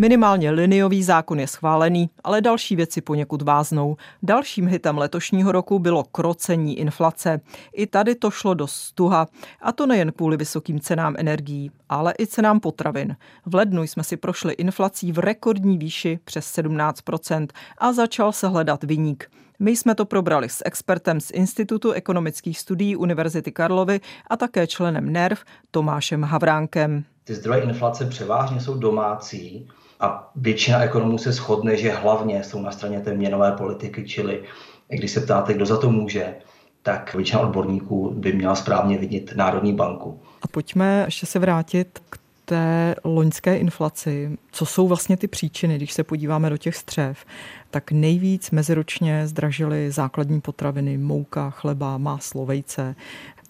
Minimálně 0.00 0.50
liniový 0.50 1.02
zákon 1.02 1.40
je 1.40 1.46
schválený, 1.46 2.10
ale 2.24 2.40
další 2.40 2.76
věci 2.76 3.00
poněkud 3.00 3.42
váznou. 3.42 3.96
Dalším 4.22 4.66
hitem 4.66 4.98
letošního 4.98 5.52
roku 5.52 5.78
bylo 5.78 6.04
krocení 6.04 6.78
inflace. 6.78 7.40
I 7.72 7.86
tady 7.86 8.14
to 8.14 8.30
šlo 8.30 8.54
do 8.54 8.66
stuha. 8.66 9.26
A 9.62 9.72
to 9.72 9.86
nejen 9.86 10.12
kvůli 10.12 10.36
vysokým 10.36 10.80
cenám 10.80 11.14
energií, 11.18 11.70
ale 11.88 12.14
i 12.18 12.26
cenám 12.26 12.60
potravin. 12.60 13.16
V 13.46 13.54
lednu 13.54 13.82
jsme 13.82 14.04
si 14.04 14.16
prošli 14.16 14.52
inflací 14.52 15.12
v 15.12 15.18
rekordní 15.18 15.78
výši 15.78 16.18
přes 16.24 16.56
17% 16.56 17.46
a 17.78 17.92
začal 17.92 18.32
se 18.32 18.48
hledat 18.48 18.84
viník. 18.84 19.30
My 19.58 19.76
jsme 19.76 19.94
to 19.94 20.04
probrali 20.04 20.48
s 20.48 20.62
expertem 20.64 21.20
z 21.20 21.30
Institutu 21.30 21.92
ekonomických 21.92 22.58
studií 22.58 22.96
Univerzity 22.96 23.52
Karlovy 23.52 24.00
a 24.26 24.36
také 24.36 24.66
členem 24.66 25.12
NERV 25.12 25.44
Tomášem 25.70 26.22
Havránkem. 26.22 27.04
Ty 27.24 27.34
zdroje 27.34 27.62
inflace 27.62 28.06
převážně 28.06 28.60
jsou 28.60 28.78
domácí 28.78 29.68
a 30.00 30.30
většina 30.36 30.82
ekonomů 30.82 31.18
se 31.18 31.32
shodne, 31.32 31.76
že 31.76 31.92
hlavně 31.92 32.44
jsou 32.44 32.62
na 32.62 32.70
straně 32.70 33.00
té 33.00 33.14
měnové 33.14 33.52
politiky, 33.52 34.04
čili 34.04 34.42
když 34.88 35.10
se 35.10 35.20
ptáte, 35.20 35.54
kdo 35.54 35.66
za 35.66 35.76
to 35.76 35.90
může, 35.90 36.34
tak 36.82 37.14
většina 37.14 37.40
odborníků 37.40 38.10
by 38.10 38.32
měla 38.32 38.54
správně 38.54 38.98
vidět 38.98 39.32
Národní 39.36 39.72
banku. 39.72 40.20
A 40.42 40.48
pojďme 40.48 41.02
ještě 41.06 41.26
se 41.26 41.38
vrátit 41.38 41.98
k 42.10 42.18
té 42.44 42.94
loňské 43.04 43.56
inflaci. 43.56 44.38
Co 44.52 44.66
jsou 44.66 44.88
vlastně 44.88 45.16
ty 45.16 45.28
příčiny, 45.28 45.76
když 45.76 45.92
se 45.92 46.04
podíváme 46.04 46.50
do 46.50 46.56
těch 46.56 46.76
střev? 46.76 47.24
Tak 47.70 47.92
nejvíc 47.92 48.50
meziročně 48.50 49.26
zdražily 49.26 49.90
základní 49.90 50.40
potraviny, 50.40 50.98
mouka, 50.98 51.50
chleba, 51.50 51.98
máslo, 51.98 52.46
vejce. 52.46 52.94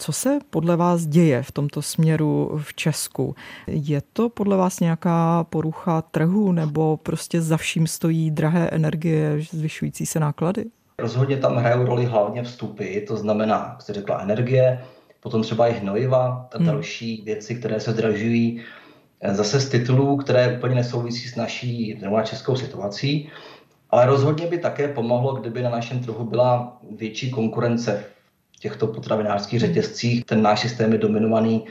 Co 0.02 0.12
se 0.12 0.38
podle 0.50 0.76
vás 0.76 1.06
děje 1.06 1.42
v 1.42 1.52
tomto 1.52 1.82
směru 1.82 2.58
v 2.62 2.74
Česku? 2.74 3.34
Je 3.66 4.02
to 4.12 4.28
podle 4.28 4.56
vás 4.56 4.80
nějaká 4.80 5.44
porucha 5.44 6.02
trhu 6.02 6.52
nebo 6.52 6.96
prostě 6.96 7.42
za 7.42 7.56
vším 7.56 7.86
stojí 7.86 8.30
drahé 8.30 8.68
energie, 8.68 9.42
zvyšující 9.50 10.06
se 10.06 10.20
náklady? 10.20 10.64
Rozhodně 10.98 11.36
tam 11.36 11.56
hrajou 11.56 11.84
roli 11.84 12.04
hlavně 12.04 12.42
vstupy, 12.42 13.00
to 13.00 13.16
znamená, 13.16 13.68
jak 13.72 13.82
jste 13.82 13.92
řekla, 13.92 14.20
energie, 14.20 14.84
potom 15.20 15.42
třeba 15.42 15.68
i 15.68 15.72
hnojiva 15.72 16.48
a 16.54 16.58
hmm. 16.58 16.66
další 16.66 17.16
hmm. 17.16 17.24
věci, 17.24 17.54
které 17.54 17.80
se 17.80 17.92
zdražují 17.92 18.62
zase 19.30 19.60
z 19.60 19.68
titulů, 19.68 20.16
které 20.16 20.56
úplně 20.56 20.74
nesouvisí 20.74 21.28
s 21.28 21.36
naší 21.36 21.98
nebo 22.00 22.22
českou 22.22 22.56
situací, 22.56 23.28
ale 23.90 24.06
rozhodně 24.06 24.46
by 24.46 24.58
také 24.58 24.88
pomohlo, 24.88 25.34
kdyby 25.34 25.62
na 25.62 25.70
našem 25.70 26.00
trhu 26.00 26.24
byla 26.24 26.78
větší 26.96 27.30
konkurence 27.30 28.04
těchto 28.60 28.86
potravinářských 28.86 29.60
řetězcích. 29.60 30.24
Ten 30.24 30.42
náš 30.42 30.60
systém 30.60 30.92
je 30.92 30.98
dominovaný 30.98 31.64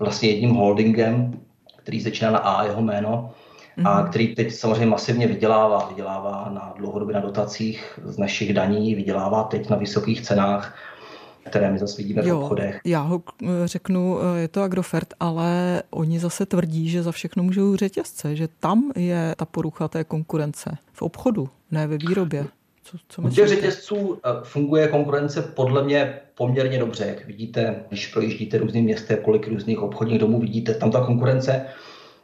vlastně 0.00 0.28
jedním 0.28 0.50
holdingem, 0.50 1.40
který 1.76 2.00
začíná 2.00 2.30
na 2.30 2.38
A, 2.38 2.64
jeho 2.64 2.82
jméno, 2.82 3.30
a 3.84 4.00
hmm. 4.00 4.08
který 4.10 4.34
teď 4.34 4.52
samozřejmě 4.52 4.86
masivně 4.86 5.26
vydělává. 5.26 5.86
Vydělává 5.88 6.50
na 6.54 6.74
dlouhodobě 6.78 7.14
na 7.14 7.20
dotacích 7.20 8.00
z 8.04 8.18
našich 8.18 8.54
daní, 8.54 8.94
vydělává 8.94 9.42
teď 9.44 9.70
na 9.70 9.76
vysokých 9.76 10.20
cenách 10.20 10.78
které 11.46 11.72
my 11.72 11.78
zase 11.78 11.96
vidíme 11.96 12.22
jo, 12.24 12.40
v 12.40 12.42
obchodech. 12.42 12.80
Já 12.84 13.00
ho 13.00 13.22
řeknu, 13.64 14.18
eh, 14.20 14.40
je 14.40 14.48
to 14.48 14.62
Agrofert, 14.62 15.14
ale 15.20 15.82
oni 15.90 16.18
zase 16.18 16.46
tvrdí, 16.46 16.88
že 16.88 17.02
za 17.02 17.12
všechno 17.12 17.42
můžou 17.42 17.76
řetězce, 17.76 18.36
že 18.36 18.48
tam 18.60 18.92
je 18.96 19.34
ta 19.36 19.44
porucha 19.44 19.88
té 19.88 20.04
konkurence 20.04 20.78
v 20.92 21.02
obchodu, 21.02 21.48
ne 21.70 21.86
ve 21.86 21.98
výrobě. 21.98 22.46
Co, 22.84 22.96
co 23.08 23.22
U 23.22 23.28
těch 23.28 23.48
řetězců 23.48 24.20
eh, 24.24 24.30
funguje 24.42 24.88
konkurence 24.88 25.42
podle 25.42 25.84
mě 25.84 26.20
poměrně 26.34 26.78
dobře. 26.78 27.04
Jak 27.04 27.26
vidíte, 27.26 27.84
když 27.88 28.06
projíždíte 28.06 28.58
různým 28.58 28.84
městem, 28.84 29.18
kolik 29.22 29.48
různých 29.48 29.78
obchodních 29.78 30.18
domů 30.18 30.40
vidíte, 30.40 30.74
tam 30.74 30.90
ta 30.90 31.04
konkurence 31.04 31.66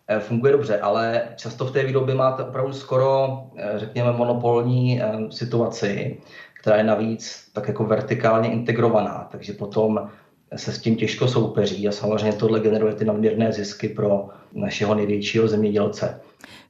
eh, 0.09 0.21
funguje 0.21 0.52
dobře, 0.52 0.81
ale 0.81 1.23
často 1.37 1.64
v 1.64 1.73
té 1.73 1.85
výrobě 1.85 2.14
máte 2.14 2.43
opravdu 2.43 2.73
skoro, 2.73 3.43
eh, 3.57 3.73
řekněme, 3.76 4.12
monopolní 4.12 5.00
situaci, 5.31 6.21
která 6.61 6.76
je 6.76 6.85
navíc 6.85 7.50
tak 7.52 7.69
jako 7.69 7.85
vertikálně 7.85 8.52
integrovaná, 8.52 9.29
takže 9.31 9.52
potom 9.52 10.11
se 10.57 10.73
s 10.73 10.78
tím 10.78 10.97
těžko 10.97 11.28
soupeří 11.28 11.88
a 11.88 11.92
samozřejmě 11.92 12.33
tohle 12.33 12.61
generuje 12.61 12.95
ty 12.95 13.04
nadměrné 13.04 13.52
zisky 13.52 13.88
pro 13.88 14.28
našeho 14.52 14.95
největšího 14.95 15.49
zemědělce. 15.49 16.21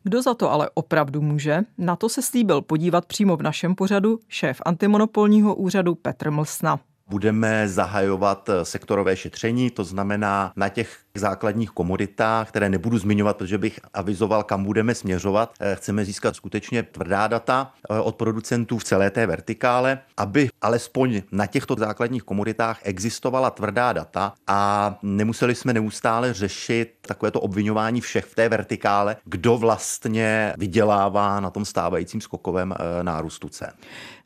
Kdo 0.02 0.22
za 0.22 0.34
to 0.34 0.50
ale 0.50 0.70
opravdu 0.74 1.20
může? 1.20 1.60
Na 1.78 1.96
to 1.96 2.08
se 2.08 2.22
slíbil 2.22 2.62
podívat 2.62 3.06
přímo 3.06 3.36
v 3.36 3.42
našem 3.42 3.74
pořadu 3.74 4.18
šéf 4.28 4.62
antimonopolního 4.64 5.54
úřadu 5.54 5.94
Petr 5.94 6.30
Mlsna 6.30 6.80
budeme 7.10 7.68
zahajovat 7.68 8.48
eh, 8.48 8.64
sektorové 8.64 9.16
šetření, 9.16 9.70
to 9.70 9.84
znamená 9.84 10.52
na 10.56 10.68
těch 10.68 10.98
základních 11.14 11.70
komoditách, 11.70 12.48
které 12.48 12.68
nebudu 12.68 12.98
zmiňovat, 12.98 13.36
protože 13.36 13.58
bych 13.58 13.80
avizoval, 13.94 14.42
kam 14.42 14.64
budeme 14.64 14.94
směřovat. 14.94 15.52
Eh, 15.60 15.74
chceme 15.74 16.04
získat 16.04 16.36
skutečně 16.36 16.82
tvrdá 16.82 17.26
data 17.26 17.72
eh, 17.90 17.98
od 17.98 18.16
producentů 18.16 18.78
v 18.78 18.84
celé 18.84 19.10
té 19.10 19.26
vertikále, 19.26 19.98
aby 20.16 20.48
alespoň 20.62 21.22
na 21.32 21.46
těchto 21.46 21.74
základních 21.78 22.22
komoditách 22.22 22.80
existovala 22.82 23.50
tvrdá 23.50 23.92
data 23.92 24.32
a 24.46 24.94
nemuseli 25.02 25.54
jsme 25.54 25.72
neustále 25.72 26.32
řešit 26.32 26.94
takovéto 27.00 27.40
obvinování 27.40 28.00
všech 28.00 28.24
v 28.24 28.34
té 28.34 28.48
vertikále, 28.48 29.16
kdo 29.24 29.58
vlastně 29.58 30.54
vydělává 30.58 31.40
na 31.40 31.50
tom 31.50 31.64
stávajícím 31.64 32.20
skokovém 32.20 32.74
nárůstu 33.02 33.48
cen. 33.48 33.72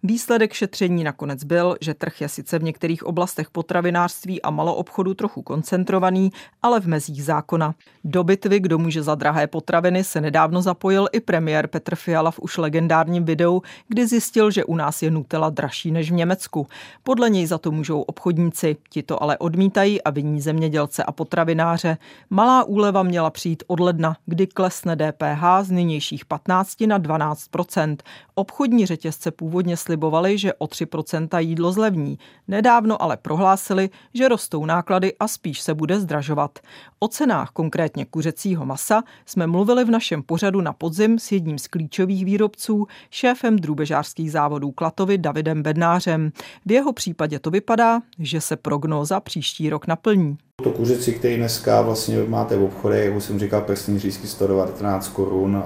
Výsledek 0.07 0.53
šetření 0.53 1.05
nakonec 1.05 1.45
byl, 1.45 1.77
že 1.81 1.95
trh 1.95 2.21
je 2.21 2.29
sice 2.29 2.59
v 2.59 2.63
některých 2.63 3.07
oblastech 3.07 3.51
potravinářství 3.51 4.43
a 4.43 4.51
maloobchodu 4.51 5.15
trochu 5.15 5.43
koncentrovaný, 5.43 6.33
ale 6.63 6.81
v 6.81 6.87
mezích 6.87 7.25
zákona. 7.25 7.75
Do 8.05 8.25
bitvy, 8.25 8.61
kdo 8.61 8.79
může 8.79 9.03
za 9.03 9.15
drahé 9.15 9.47
potraviny, 9.47 10.05
se 10.05 10.21
nedávno 10.21 10.63
zapojil 10.63 11.09
i 11.13 11.21
premiér 11.21 11.67
Petr 11.67 11.95
Fiala 11.95 12.31
v 12.31 12.39
už 12.39 12.59
legendárním 12.59 13.25
videu, 13.25 13.63
kdy 13.89 14.07
zjistil, 14.07 14.51
že 14.51 14.65
u 14.65 14.77
nás 14.77 15.03
je 15.03 15.11
Nutella 15.11 15.51
dražší 15.51 15.91
než 15.91 16.11
v 16.11 16.15
Německu. 16.15 16.67
Podle 17.03 17.31
něj 17.31 17.47
za 17.47 17.59
to 17.59 17.71
můžou 17.71 18.01
obchodníci, 18.03 18.77
ti 18.91 19.03
to 19.03 19.23
ale 19.23 19.39
odmítají 19.39 20.03
a 20.03 20.11
viní 20.11 20.41
zemědělce 20.41 21.05
a 21.05 21.13
potravináře. 21.13 21.97
Malá 22.31 22.65
úleva 22.65 23.03
měla 23.03 23.31
přijít 23.31 23.63
od 23.67 23.81
ledna, 23.81 24.17
kdy 24.27 24.47
klesne 24.47 24.97
DPH 24.97 25.45
z 25.63 25.71
nynějších 25.71 26.25
15 26.25 26.81
na 26.81 26.99
12% 26.99 27.97
Obchodní 28.37 28.87
řetězce 28.87 29.31
původně 29.31 29.77
slibovali, 29.95 30.39
že 30.39 30.55
o 30.55 30.67
3% 30.67 31.39
jídlo 31.39 31.73
zlevní. 31.73 32.19
Nedávno 32.49 33.03
ale 33.03 33.17
prohlásili, 33.17 33.91
že 34.15 34.29
rostou 34.29 34.67
náklady 34.67 35.13
a 35.21 35.29
spíš 35.29 35.61
se 35.61 35.75
bude 35.75 36.01
zdražovat. 36.01 36.59
O 36.99 37.09
cenách 37.09 37.51
konkrétně 37.51 38.05
kuřecího 38.05 38.67
masa 38.67 39.03
jsme 39.27 39.47
mluvili 39.47 39.85
v 39.85 39.91
našem 39.91 40.23
pořadu 40.23 40.61
na 40.61 40.73
podzim 40.73 41.19
s 41.19 41.33
jedním 41.33 41.59
z 41.59 41.67
klíčových 41.67 42.25
výrobců, 42.25 42.87
šéfem 43.11 43.57
drůbežářských 43.57 44.33
závodů 44.33 44.71
Klatovy 44.71 45.19
Davidem 45.19 45.63
Bednářem. 45.63 46.33
V 46.67 46.73
jeho 46.73 46.93
případě 46.93 47.39
to 47.39 47.51
vypadá, 47.51 48.01
že 48.19 48.41
se 48.41 48.57
prognóza 48.57 49.21
příští 49.21 49.71
rok 49.71 49.87
naplní. 49.87 50.39
To 50.63 50.71
kuřecí, 50.71 51.13
který 51.13 51.37
dneska 51.37 51.83
vlastně 51.83 52.25
máte 52.29 52.57
v 52.57 52.63
obchodě, 52.63 52.97
jak 52.97 53.17
už 53.17 53.25
jsem 53.25 53.39
říkal, 53.39 53.61
prsní 53.61 53.99
řízky 53.99 54.27
119 54.27 55.09
korun, 55.09 55.63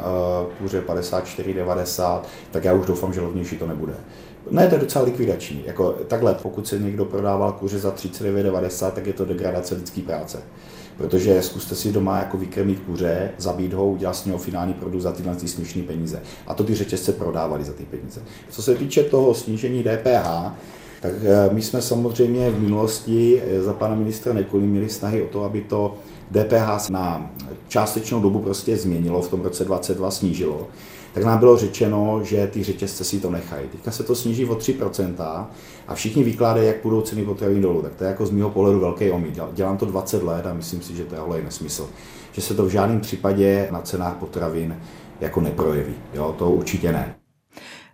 kuře 0.58 0.80
54,90, 0.80 2.20
tak 2.50 2.64
já 2.64 2.72
už 2.72 2.86
doufám, 2.86 3.12
že 3.12 3.20
levnější 3.20 3.56
to 3.56 3.66
nebude. 3.66 3.94
Ne, 4.50 4.68
to 4.68 4.74
je 4.74 4.80
docela 4.80 5.04
likvidační. 5.04 5.62
Jako, 5.66 5.90
takhle, 5.90 6.34
pokud 6.34 6.68
se 6.68 6.78
někdo 6.78 7.04
prodával 7.04 7.52
kuře 7.52 7.78
za 7.78 7.90
39,90, 7.90 8.90
tak 8.90 9.06
je 9.06 9.12
to 9.12 9.24
degradace 9.24 9.74
lidské 9.74 10.00
práce. 10.00 10.38
Protože 10.96 11.42
zkuste 11.42 11.74
si 11.74 11.92
doma 11.92 12.18
jako 12.18 12.38
vykrmit 12.38 12.80
kuře, 12.80 13.30
zabít 13.38 13.72
ho, 13.72 13.88
udělat 13.88 14.16
s 14.16 14.24
něho 14.24 14.38
finální 14.38 14.74
produkt 14.74 15.02
za 15.02 15.12
tyhle 15.12 15.38
směšné 15.38 15.82
peníze. 15.82 16.22
A 16.46 16.54
to 16.54 16.64
ty 16.64 16.74
řetězce 16.74 17.12
prodávali 17.12 17.64
za 17.64 17.72
ty 17.72 17.84
peníze. 17.84 18.20
Co 18.50 18.62
se 18.62 18.74
týče 18.74 19.02
toho 19.02 19.34
snížení 19.34 19.84
DPH, 19.84 20.52
tak 21.00 21.12
eh, 21.22 21.54
my 21.54 21.62
jsme 21.62 21.82
samozřejmě 21.82 22.50
v 22.50 22.60
minulosti 22.60 23.42
eh, 23.42 23.62
za 23.62 23.72
pana 23.72 23.94
ministra 23.94 24.32
Nekulí 24.32 24.66
měli 24.66 24.88
snahy 24.88 25.22
o 25.22 25.26
to, 25.26 25.44
aby 25.44 25.60
to 25.60 25.94
DPH 26.30 26.90
na 26.90 27.30
částečnou 27.68 28.20
dobu 28.20 28.38
prostě 28.38 28.76
změnilo, 28.76 29.22
v 29.22 29.28
tom 29.28 29.40
roce 29.40 29.64
22 29.64 30.10
snížilo. 30.10 30.66
tak 31.14 31.24
nám 31.24 31.38
bylo 31.38 31.56
řečeno, 31.56 32.20
že 32.24 32.46
ty 32.46 32.62
řetězce 32.62 33.04
si 33.04 33.20
to 33.20 33.30
nechají. 33.30 33.68
Teďka 33.68 33.90
se 33.90 34.02
to 34.02 34.14
sníží 34.14 34.44
o 34.44 34.54
3% 34.54 35.46
a 35.88 35.94
všichni 35.94 36.24
vykládají, 36.24 36.66
jak 36.66 36.76
budou 36.82 37.00
ceny 37.00 37.24
potravin 37.24 37.62
dolů. 37.62 37.82
Tak 37.82 37.94
to 37.94 38.04
je 38.04 38.08
jako 38.08 38.26
z 38.26 38.30
mého 38.30 38.50
pohledu 38.50 38.80
velký 38.80 39.10
omyl. 39.10 39.32
Dělám 39.52 39.76
to 39.76 39.86
20 39.86 40.22
let 40.22 40.46
a 40.46 40.54
myslím 40.54 40.82
si, 40.82 40.96
že 40.96 41.04
to 41.04 41.34
je 41.34 41.42
nesmysl. 41.42 41.88
Že 42.32 42.42
se 42.42 42.54
to 42.54 42.64
v 42.64 42.70
žádném 42.70 43.00
případě 43.00 43.68
na 43.70 43.80
cenách 43.80 44.16
potravin 44.16 44.76
jako 45.20 45.40
neprojeví. 45.40 45.94
Jo, 46.14 46.34
to 46.38 46.50
určitě 46.50 46.92
ne. 46.92 47.17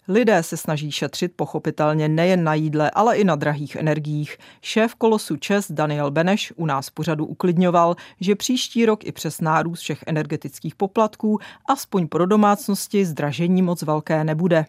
Lidé 0.08 0.42
se 0.42 0.56
snaží 0.56 0.92
šetřit 0.92 1.32
pochopitelně 1.36 2.08
nejen 2.08 2.44
na 2.44 2.54
jídle, 2.54 2.90
ale 2.90 3.16
i 3.16 3.24
na 3.24 3.36
drahých 3.36 3.76
energiích. 3.76 4.36
Šéf 4.62 4.94
kolosu 4.94 5.36
ČES 5.36 5.70
Daniel 5.70 6.10
Beneš 6.10 6.52
u 6.56 6.66
nás 6.66 6.90
pořadu 6.90 7.26
uklidňoval, 7.26 7.96
že 8.20 8.34
příští 8.34 8.86
rok 8.86 9.04
i 9.04 9.12
přes 9.12 9.40
nárůst 9.40 9.80
všech 9.80 10.04
energetických 10.06 10.74
poplatků 10.74 11.38
aspoň 11.68 12.08
pro 12.08 12.26
domácnosti 12.26 13.04
zdražení 13.04 13.62
moc 13.62 13.82
velké 13.82 14.24
nebude. 14.24 14.66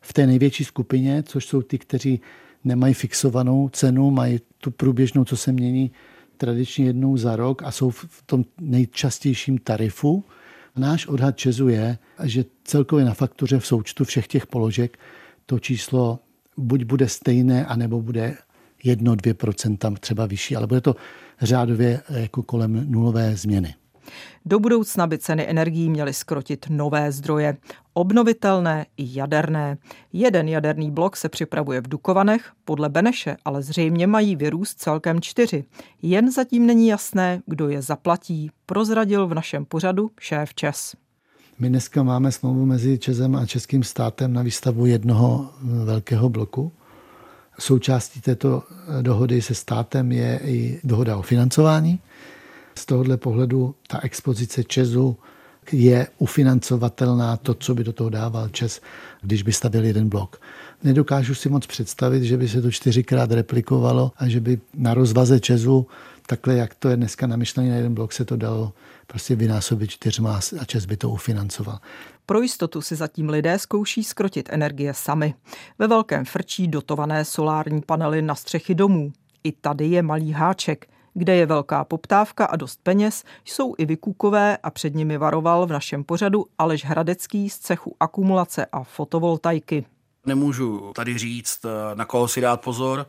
V 0.00 0.12
té 0.12 0.26
největší 0.26 0.64
skupině, 0.64 1.22
což 1.22 1.46
jsou 1.46 1.62
ty, 1.62 1.78
kteří 1.78 2.20
nemají 2.64 2.94
fixovanou 2.94 3.68
cenu, 3.68 4.10
mají 4.10 4.38
tu 4.58 4.70
průběžnou, 4.70 5.24
co 5.24 5.36
se 5.36 5.52
mění 5.52 5.90
tradičně 6.36 6.84
jednou 6.84 7.16
za 7.16 7.36
rok 7.36 7.62
a 7.62 7.70
jsou 7.70 7.90
v 7.90 8.22
tom 8.26 8.44
nejčastějším 8.60 9.58
tarifu, 9.58 10.24
Náš 10.80 11.06
odhad 11.06 11.36
Česu 11.36 11.68
je, 11.68 11.98
že 12.24 12.44
celkově 12.64 13.04
na 13.04 13.14
faktuře 13.14 13.58
v 13.58 13.66
součtu 13.66 14.04
všech 14.04 14.26
těch 14.26 14.46
položek 14.46 14.98
to 15.46 15.58
číslo 15.58 16.18
buď 16.56 16.84
bude 16.84 17.08
stejné, 17.08 17.66
anebo 17.66 18.02
bude 18.02 18.36
1-2% 18.84 19.96
třeba 19.96 20.26
vyšší, 20.26 20.56
ale 20.56 20.66
bude 20.66 20.80
to 20.80 20.96
řádově 21.40 22.00
jako 22.10 22.42
kolem 22.42 22.92
nulové 22.92 23.36
změny. 23.36 23.74
Do 24.44 24.58
budoucna 24.58 25.06
by 25.06 25.18
ceny 25.18 25.50
energií 25.50 25.90
měly 25.90 26.12
skrotit 26.12 26.66
nové 26.70 27.12
zdroje, 27.12 27.56
obnovitelné 27.94 28.86
i 28.96 29.18
jaderné. 29.18 29.78
Jeden 30.12 30.48
jaderný 30.48 30.90
blok 30.90 31.16
se 31.16 31.28
připravuje 31.28 31.80
v 31.80 31.88
Dukovanech, 31.88 32.52
podle 32.64 32.88
Beneše 32.88 33.36
ale 33.44 33.62
zřejmě 33.62 34.06
mají 34.06 34.36
vyrůst 34.36 34.78
celkem 34.78 35.20
čtyři. 35.20 35.64
Jen 36.02 36.32
zatím 36.32 36.66
není 36.66 36.88
jasné, 36.88 37.42
kdo 37.46 37.68
je 37.68 37.82
zaplatí, 37.82 38.50
prozradil 38.66 39.26
v 39.26 39.34
našem 39.34 39.64
pořadu 39.64 40.10
šéf 40.20 40.54
ČES. 40.54 40.96
My 41.58 41.68
dneska 41.68 42.02
máme 42.02 42.32
smlouvu 42.32 42.66
mezi 42.66 42.98
Česem 42.98 43.36
a 43.36 43.46
Českým 43.46 43.82
státem 43.82 44.32
na 44.32 44.42
výstavu 44.42 44.86
jednoho 44.86 45.50
velkého 45.62 46.28
bloku. 46.28 46.72
Součástí 47.58 48.20
této 48.20 48.62
dohody 49.02 49.42
se 49.42 49.54
státem 49.54 50.12
je 50.12 50.40
i 50.44 50.80
dohoda 50.84 51.16
o 51.16 51.22
financování. 51.22 52.00
Z 52.74 52.86
tohohle 52.86 53.16
pohledu 53.16 53.74
ta 53.86 54.00
expozice 54.02 54.64
Česu 54.64 55.16
je 55.72 56.06
ufinancovatelná 56.18 57.36
to, 57.36 57.54
co 57.54 57.74
by 57.74 57.84
do 57.84 57.92
toho 57.92 58.10
dával 58.10 58.48
Čes, 58.48 58.80
když 59.22 59.42
by 59.42 59.52
stavěl 59.52 59.84
jeden 59.84 60.08
blok. 60.08 60.40
Nedokážu 60.82 61.34
si 61.34 61.48
moc 61.48 61.66
představit, 61.66 62.24
že 62.24 62.36
by 62.36 62.48
se 62.48 62.62
to 62.62 62.70
čtyřikrát 62.70 63.32
replikovalo 63.32 64.12
a 64.16 64.28
že 64.28 64.40
by 64.40 64.60
na 64.74 64.94
rozvaze 64.94 65.40
Česu, 65.40 65.86
takhle 66.26 66.54
jak 66.54 66.74
to 66.74 66.88
je 66.88 66.96
dneska 66.96 67.26
namyšlený 67.26 67.68
na 67.68 67.76
jeden 67.76 67.94
blok, 67.94 68.12
se 68.12 68.24
to 68.24 68.36
dalo 68.36 68.72
prostě 69.06 69.36
vynásobit 69.36 69.90
čtyřma 69.90 70.40
a 70.60 70.64
Čes 70.64 70.86
by 70.86 70.96
to 70.96 71.10
ufinancoval. 71.10 71.78
Pro 72.26 72.42
jistotu 72.42 72.82
si 72.82 72.96
zatím 72.96 73.28
lidé 73.28 73.58
zkouší 73.58 74.04
skrotit 74.04 74.48
energie 74.52 74.94
sami. 74.94 75.34
Ve 75.78 75.88
velkém 75.88 76.24
frčí 76.24 76.68
dotované 76.68 77.24
solární 77.24 77.80
panely 77.80 78.22
na 78.22 78.34
střechy 78.34 78.74
domů. 78.74 79.12
I 79.44 79.52
tady 79.52 79.86
je 79.86 80.02
malý 80.02 80.32
háček– 80.32 80.86
kde 81.20 81.36
je 81.36 81.46
velká 81.46 81.84
poptávka 81.84 82.44
a 82.44 82.56
dost 82.56 82.80
peněz, 82.82 83.24
jsou 83.44 83.74
i 83.78 83.86
vykukové 83.86 84.56
a 84.56 84.70
před 84.70 84.94
nimi 84.94 85.18
varoval 85.18 85.66
v 85.66 85.72
našem 85.72 86.04
pořadu 86.04 86.46
Aleš 86.58 86.84
Hradecký 86.84 87.50
z 87.50 87.58
cechu 87.58 87.96
akumulace 88.00 88.66
a 88.72 88.82
fotovoltaiky. 88.82 89.84
Nemůžu 90.26 90.92
tady 90.94 91.18
říct, 91.18 91.60
eh, 91.64 91.94
na 91.94 92.04
koho 92.04 92.28
si 92.28 92.40
dát 92.40 92.60
pozor, 92.60 93.06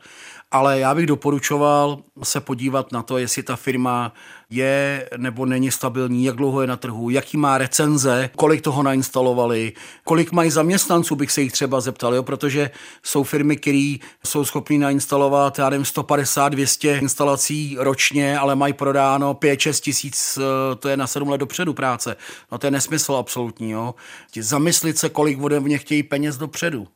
ale 0.52 0.80
já 0.80 0.96
bych 0.96 1.06
doporučoval 1.06 2.04
se 2.24 2.42
podívat 2.42 2.92
na 2.92 3.04
to, 3.04 3.18
jestli 3.18 3.44
ta 3.44 3.56
firma 3.56 4.14
je 4.52 5.10
nebo 5.18 5.46
není 5.46 5.72
stabilní, 5.72 6.26
jak 6.26 6.36
dlouho 6.36 6.62
je 6.62 6.68
na 6.68 6.78
trhu, 6.78 7.10
jaký 7.10 7.38
má 7.38 7.58
recenze, 7.58 8.30
kolik 8.36 8.62
toho 8.62 8.84
nainstalovali, 8.84 9.74
kolik 10.04 10.32
mají 10.32 10.52
zaměstnanců, 10.52 11.16
bych 11.16 11.32
se 11.32 11.42
jich 11.42 11.52
třeba 11.52 11.82
zeptal, 11.82 12.16
jo? 12.16 12.24
protože 12.24 12.72
jsou 13.04 13.24
firmy, 13.24 13.58
které 13.58 13.96
jsou 14.26 14.46
schopní 14.46 14.78
nainstalovat, 14.78 15.60
já 15.60 15.70
nevím, 15.70 15.86
150-200 15.86 17.02
instalací 17.02 17.76
ročně, 17.80 18.40
ale 18.40 18.56
mají 18.56 18.74
prodáno 18.74 19.34
5-6 19.34 19.82
tisíc, 19.82 20.40
eh, 20.42 20.76
to 20.76 20.90
je 20.90 20.98
na 20.98 21.08
7 21.08 21.30
let 21.30 21.38
dopředu 21.38 21.74
práce. 21.74 22.16
No 22.52 22.58
to 22.58 22.68
je 22.68 22.72
nesmysl 22.72 23.14
absolutní. 23.14 23.72
Jo? 23.72 23.96
Zamyslit 24.40 24.98
se, 24.98 25.10
kolik 25.10 25.42
ode 25.42 25.60
mě 25.60 25.78
chtějí 25.78 26.04
peněz 26.04 26.38
dopředu 26.38 26.88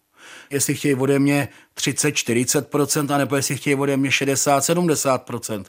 jestli 0.50 0.76
chtějí 0.76 0.96
ode 0.96 1.20
mě 1.20 1.50
30-40%, 1.76 3.14
anebo 3.14 3.36
jestli 3.36 3.58
chtějí 3.58 3.76
ode 3.76 3.98
mě 3.98 4.10
60-70%. 4.10 5.66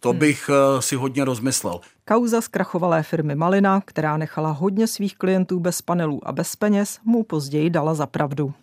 To 0.00 0.10
hmm. 0.10 0.18
bych 0.18 0.48
hmm. 0.48 0.82
si 0.82 0.96
hodně 0.96 1.24
rozmyslel. 1.24 1.80
Kauza 2.04 2.40
zkrachovalé 2.40 3.02
firmy 3.02 3.34
Malina, 3.34 3.82
která 3.84 4.16
nechala 4.16 4.50
hodně 4.50 4.86
svých 4.86 5.16
klientů 5.16 5.60
bez 5.60 5.82
panelů 5.82 6.28
a 6.28 6.32
bez 6.32 6.56
peněz, 6.56 6.98
mu 7.04 7.22
později 7.22 7.70
dala 7.70 7.94
za 7.94 8.06
pravdu. 8.06 8.54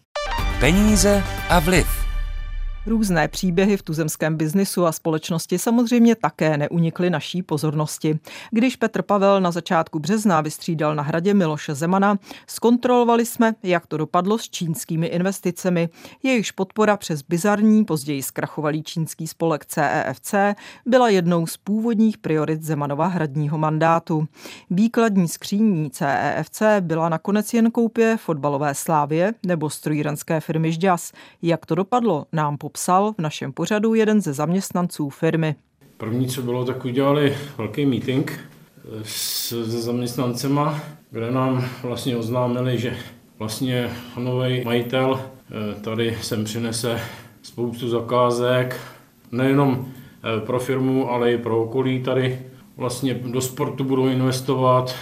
Peníze 0.60 1.24
a 1.50 1.60
vliv. 1.60 2.13
Různé 2.86 3.28
příběhy 3.28 3.78
v 3.78 3.82
tuzemském 3.84 4.38
biznisu 4.38 4.86
a 4.86 4.92
společnosti 4.92 5.60
samozřejmě 5.60 6.16
také 6.16 6.58
neunikly 6.58 7.10
naší 7.10 7.44
pozornosti. 7.44 8.20
Když 8.52 8.76
Petr 8.76 9.02
Pavel 9.02 9.42
na 9.42 9.52
začátku 9.52 10.00
března 10.00 10.42
vystřídal 10.42 10.96
na 10.96 11.04
hradě 11.04 11.34
Miloše 11.34 11.76
Zemana, 11.76 12.18
zkontrolovali 12.48 13.26
jsme, 13.26 13.56
jak 13.64 13.88
to 13.88 13.98
dopadlo 13.98 14.38
s 14.38 14.50
čínskými 14.50 15.08
investicemi. 15.08 15.90
Jejichž 16.24 16.52
podpora 16.52 16.98
přes 16.98 17.22
bizarní, 17.22 17.86
později 17.86 18.24
zkrachovalý 18.24 18.84
čínský 18.84 19.28
spolek 19.28 19.66
CEFC 19.66 20.34
byla 20.86 21.10
jednou 21.10 21.48
z 21.48 21.58
původních 21.58 22.18
priorit 22.18 22.64
Zemanova 22.64 23.08
hradního 23.08 23.58
mandátu. 23.58 24.28
Výkladní 24.70 25.28
skříní 25.28 25.92
CEFC 25.92 26.62
byla 26.80 27.10
nakonec 27.10 27.54
jen 27.54 27.72
koupě 27.72 28.18
fotbalové 28.18 28.76
slávě 28.76 29.34
nebo 29.46 29.70
strojírenské 29.70 30.40
firmy 30.40 30.72
Žďas. 30.72 31.12
Jak 31.42 31.66
to 31.66 31.76
dopadlo, 31.76 32.26
nám 32.32 32.58
po 32.58 32.73
popsal 32.74 33.14
v 33.14 33.22
našem 33.22 33.54
pořadu 33.54 33.94
jeden 33.94 34.22
ze 34.22 34.34
zaměstnanců 34.34 35.10
firmy. 35.10 35.56
První, 35.98 36.28
co 36.28 36.42
bylo, 36.42 36.66
tak 36.66 36.86
udělali 36.86 37.38
velký 37.58 37.86
meeting 37.86 38.40
se 39.04 39.64
zaměstnancema, 39.64 40.82
kde 41.12 41.32
nám 41.32 41.66
vlastně 41.84 42.18
oznámili, 42.18 42.78
že 42.78 42.98
vlastně 43.40 43.92
nový 44.18 44.64
majitel 44.64 45.20
eh, 45.22 45.82
tady 45.82 46.18
sem 46.22 46.44
přinese 46.44 47.00
spoustu 47.42 47.90
zakázek, 47.90 48.80
nejenom 49.32 49.86
eh, 49.88 50.46
pro 50.46 50.60
firmu, 50.60 51.10
ale 51.10 51.32
i 51.32 51.38
pro 51.38 51.64
okolí 51.64 52.04
tady. 52.04 52.40
Vlastně 52.78 53.14
do 53.14 53.42
sportu 53.42 53.84
budou 53.84 54.08
investovat, 54.08 54.96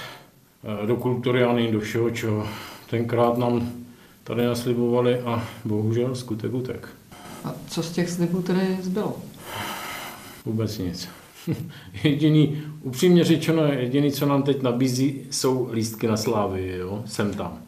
eh, 0.84 0.88
do 0.88 0.96
kultury 0.96 1.44
a 1.44 1.72
do 1.72 1.80
všeho, 1.80 2.10
čeho 2.10 2.48
tenkrát 2.90 3.38
nám 3.38 3.72
tady 4.24 4.46
naslibovali 4.46 5.20
a 5.20 5.44
bohužel 5.66 6.16
skutek 6.16 6.54
utek. 6.54 7.01
A 7.44 7.54
co 7.68 7.84
z 7.84 7.92
těch 7.92 8.10
slibů 8.10 8.42
tedy 8.42 8.78
zbylo? 8.82 9.18
Vůbec 10.46 10.78
nic. 10.78 11.10
jediný, 12.04 12.64
upřímně 12.82 13.24
řečeno, 13.24 13.64
jediný, 13.64 14.12
co 14.12 14.26
nám 14.26 14.44
teď 14.44 14.62
nabízí, 14.62 15.22
jsou 15.32 15.70
lístky 15.72 16.08
na 16.08 16.18
slávy, 16.18 16.78
jo, 16.78 17.04
jsem 17.06 17.34
tam. 17.34 17.60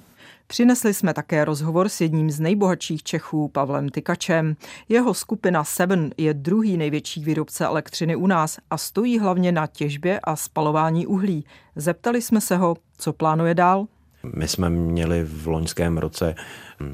Přinesli 0.48 0.94
jsme 0.94 1.14
také 1.14 1.46
rozhovor 1.46 1.90
s 1.90 2.02
jedním 2.02 2.32
z 2.32 2.40
nejbohatších 2.40 3.04
Čechů, 3.04 3.48
Pavlem 3.48 3.90
Tykačem. 3.90 4.56
Jeho 4.90 5.14
skupina 5.14 5.64
Seven 5.64 6.12
je 6.18 6.34
druhý 6.34 6.78
největší 6.78 7.24
výrobce 7.24 7.66
elektřiny 7.66 8.16
u 8.16 8.28
nás 8.28 8.60
a 8.70 8.78
stojí 8.78 9.20
hlavně 9.20 9.52
na 9.52 9.68
těžbě 9.68 10.20
a 10.20 10.36
spalování 10.36 11.08
uhlí. 11.08 11.46
Zeptali 11.76 12.22
jsme 12.22 12.42
se 12.42 12.58
ho, 12.58 12.76
co 12.98 13.14
plánuje 13.14 13.54
dál. 13.54 13.88
My 14.36 14.48
jsme 14.48 14.70
měli 14.70 15.24
v 15.24 15.48
loňském 15.48 15.98
roce 15.98 16.36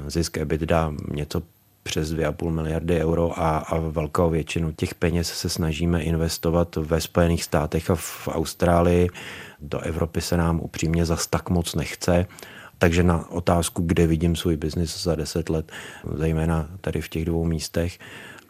zisk 0.06 0.36
EBITDA 0.38 0.94
něco 1.12 1.42
přes 1.82 2.14
2,5 2.14 2.50
miliardy 2.50 3.00
euro 3.00 3.32
a, 3.40 3.58
a 3.58 3.78
velkou 3.78 4.30
většinu 4.30 4.72
těch 4.72 4.94
peněz 4.94 5.28
se 5.28 5.48
snažíme 5.48 6.02
investovat 6.02 6.76
ve 6.76 7.00
Spojených 7.00 7.44
státech 7.44 7.90
a 7.90 7.94
v 7.94 8.28
Austrálii. 8.28 9.08
Do 9.60 9.80
Evropy 9.80 10.20
se 10.20 10.36
nám 10.36 10.60
upřímně 10.60 11.04
zas 11.04 11.26
tak 11.26 11.50
moc 11.50 11.74
nechce. 11.74 12.26
Takže 12.78 13.02
na 13.02 13.30
otázku, 13.30 13.82
kde 13.82 14.06
vidím 14.06 14.36
svůj 14.36 14.56
biznis 14.56 15.02
za 15.02 15.14
10 15.14 15.48
let, 15.48 15.72
zejména 16.14 16.68
tady 16.80 17.00
v 17.00 17.08
těch 17.08 17.24
dvou 17.24 17.44
místech, 17.44 17.98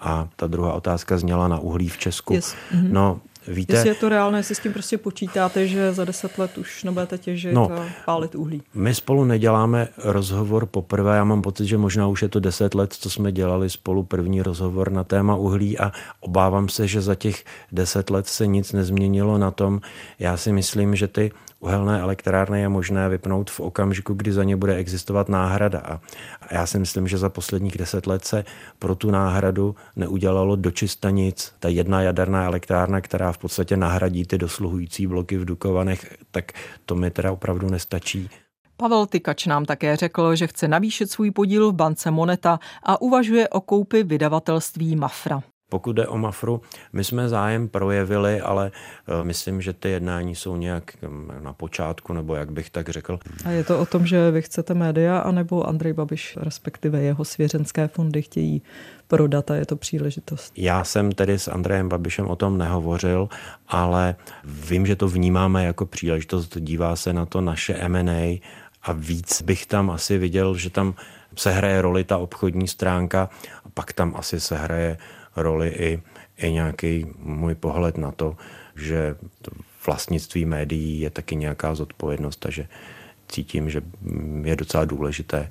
a 0.01 0.29
ta 0.37 0.47
druhá 0.47 0.73
otázka 0.73 1.19
zněla 1.19 1.49
na 1.49 1.59
uhlí 1.59 1.89
v 1.89 1.99
Česku. 1.99 2.35
Yes. 2.35 2.55
Mm-hmm. 2.73 2.93
No, 2.93 3.21
Víte, 3.53 3.73
Jestli 3.73 3.89
je 3.89 3.95
to 3.95 4.09
reálné, 4.09 4.39
jestli 4.39 4.55
s 4.55 4.59
tím 4.59 4.73
prostě 4.73 4.99
počítáte, 4.99 5.67
že 5.67 5.93
za 5.93 6.05
deset 6.05 6.39
let 6.39 6.59
už 6.59 6.85
nebudete 6.85 7.19
těžit 7.19 7.53
no, 7.53 7.73
a 7.73 7.87
pálit 8.05 8.35
uhlí. 8.35 8.63
My 8.75 8.95
spolu 8.95 9.25
neděláme 9.25 9.89
rozhovor 10.05 10.67
poprvé, 10.67 11.17
já 11.17 11.25
mám 11.25 11.43
pocit, 11.43 11.67
že 11.67 11.79
možná 11.79 12.07
už 12.07 12.23
je 12.23 12.29
to 12.29 12.41
deset 12.41 12.75
let, 12.75 12.93
co 12.93 13.11
jsme 13.11 13.33
dělali 13.33 13.71
spolu 13.71 14.03
první 14.03 14.43
rozhovor 14.43 14.93
na 14.93 15.05
téma 15.05 15.37
uhlí 15.37 15.79
a 15.79 15.93
obávám 16.21 16.69
se, 16.69 16.87
že 16.87 17.01
za 17.01 17.15
těch 17.15 17.45
deset 17.73 18.11
let 18.11 18.27
se 18.27 18.47
nic 18.47 18.73
nezměnilo 18.73 19.39
na 19.39 19.51
tom. 19.51 19.81
Já 20.19 20.37
si 20.37 20.53
myslím, 20.53 20.97
že 20.97 21.09
ty 21.09 21.33
uhelné 21.61 22.01
elektrárny 22.01 22.61
je 22.61 22.69
možné 22.69 23.09
vypnout 23.09 23.51
v 23.51 23.61
okamžiku, 23.61 24.15
kdy 24.15 24.33
za 24.33 24.45
ně 24.45 24.57
bude 24.57 24.77
existovat 24.77 25.29
náhrada. 25.29 25.79
A 25.79 26.01
já 26.51 26.67
si 26.67 26.79
myslím, 26.79 27.09
že 27.09 27.19
za 27.19 27.29
posledních 27.29 27.79
deset 27.79 28.07
let 28.07 28.25
se 28.25 28.45
pro 28.79 28.95
tu 28.95 29.11
náhradu 29.11 29.77
neudělalo 29.97 30.57
dočista 30.57 31.11
nic. 31.11 31.53
Ta 31.59 31.69
jedna 31.69 32.03
jaderná 32.03 32.45
elektrárna, 32.45 33.01
která 33.01 33.33
v 33.33 33.39
podstatě 33.41 33.77
nahradí 33.77 34.25
ty 34.25 34.39
dosluhující 34.39 35.07
bloky 35.07 35.39
v 35.39 35.45
Dukovanech, 35.45 36.17
tak 36.31 36.53
to 36.87 36.95
mi 36.95 37.11
teda 37.11 37.33
opravdu 37.33 37.71
nestačí. 37.71 38.31
Pavel 38.77 39.07
Tykač 39.07 39.47
nám 39.47 39.65
také 39.65 39.97
řekl, 39.97 40.37
že 40.37 40.47
chce 40.47 40.69
navýšit 40.69 41.11
svůj 41.11 41.31
podíl 41.31 41.73
v 41.73 41.75
bance 41.75 42.11
Moneta 42.11 42.59
a 42.83 43.01
uvažuje 43.01 43.49
o 43.49 43.61
koupi 43.61 44.03
vydavatelství 44.03 44.97
Mafra. 44.97 45.43
Pokud 45.71 45.93
jde 45.93 46.07
o 46.07 46.19
Mafru, 46.19 46.63
my 46.93 47.05
jsme 47.05 47.29
zájem 47.29 47.69
projevili, 47.69 48.41
ale 48.41 48.71
eh, 48.75 49.25
myslím, 49.25 49.63
že 49.63 49.73
ty 49.73 49.91
jednání 49.91 50.35
jsou 50.35 50.57
nějak 50.57 50.97
hm, 51.03 51.31
na 51.41 51.53
počátku, 51.53 52.13
nebo 52.13 52.35
jak 52.35 52.53
bych 52.53 52.71
tak 52.71 52.89
řekl. 52.89 53.19
A 53.45 53.51
je 53.51 53.65
to 53.65 53.81
o 53.81 53.87
tom, 53.87 54.07
že 54.07 54.31
vy 54.31 54.43
chcete 54.43 54.75
média, 54.75 55.19
anebo 55.19 55.69
Andrej 55.69 55.93
Babiš, 55.93 56.39
respektive 56.41 57.03
jeho 57.03 57.25
svěřenské 57.25 57.89
fondy 57.89 58.23
chtějí 58.23 58.63
prodat 59.09 59.51
a 59.51 59.55
je 59.55 59.67
to 59.67 59.77
příležitost? 59.77 60.53
Já 60.57 60.85
jsem 60.85 61.13
tedy 61.13 61.39
s 61.39 61.49
Andrejem 61.49 61.89
Babišem 61.89 62.27
o 62.27 62.37
tom 62.37 62.59
nehovořil, 62.59 63.29
ale 63.69 64.17
vím, 64.45 64.87
že 64.87 64.97
to 64.97 65.09
vnímáme 65.09 65.65
jako 65.65 65.87
příležitost. 65.87 66.59
Dívá 66.61 66.97
se 66.97 67.13
na 67.13 67.27
to 67.27 67.41
naše 67.41 67.75
M&A 67.75 68.41
a 68.83 68.93
víc 68.93 69.43
bych 69.43 69.67
tam 69.67 69.91
asi 69.91 70.19
viděl, 70.19 70.55
že 70.55 70.71
tam 70.71 70.95
se 71.37 71.51
hraje 71.51 71.83
roli 71.83 72.05
ta 72.05 72.19
obchodní 72.19 72.69
stránka 72.69 73.31
a 73.65 73.69
pak 73.75 73.93
tam 73.93 74.15
asi 74.17 74.41
se 74.41 74.57
hraje 74.57 74.99
roli 75.37 75.69
i, 75.69 76.03
i 76.37 76.53
nějaký 76.53 77.07
můj 77.19 77.55
pohled 77.55 77.99
na 77.99 78.13
to, 78.13 78.37
že 78.77 79.17
vlastnictví 79.87 80.45
médií 80.45 81.01
je 81.01 81.11
taky 81.11 81.37
nějaká 81.37 81.75
zodpovědnost, 81.75 82.37
takže 82.37 82.69
cítím, 83.29 83.71
že 83.71 83.83
je 84.43 84.57
docela 84.57 84.85
důležité, 84.85 85.51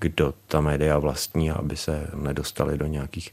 kdo 0.00 0.34
ta 0.48 0.60
média 0.60 0.98
vlastní, 0.98 1.50
aby 1.50 1.76
se 1.76 2.06
nedostali 2.14 2.78
do 2.78 2.86
nějakých 2.86 3.32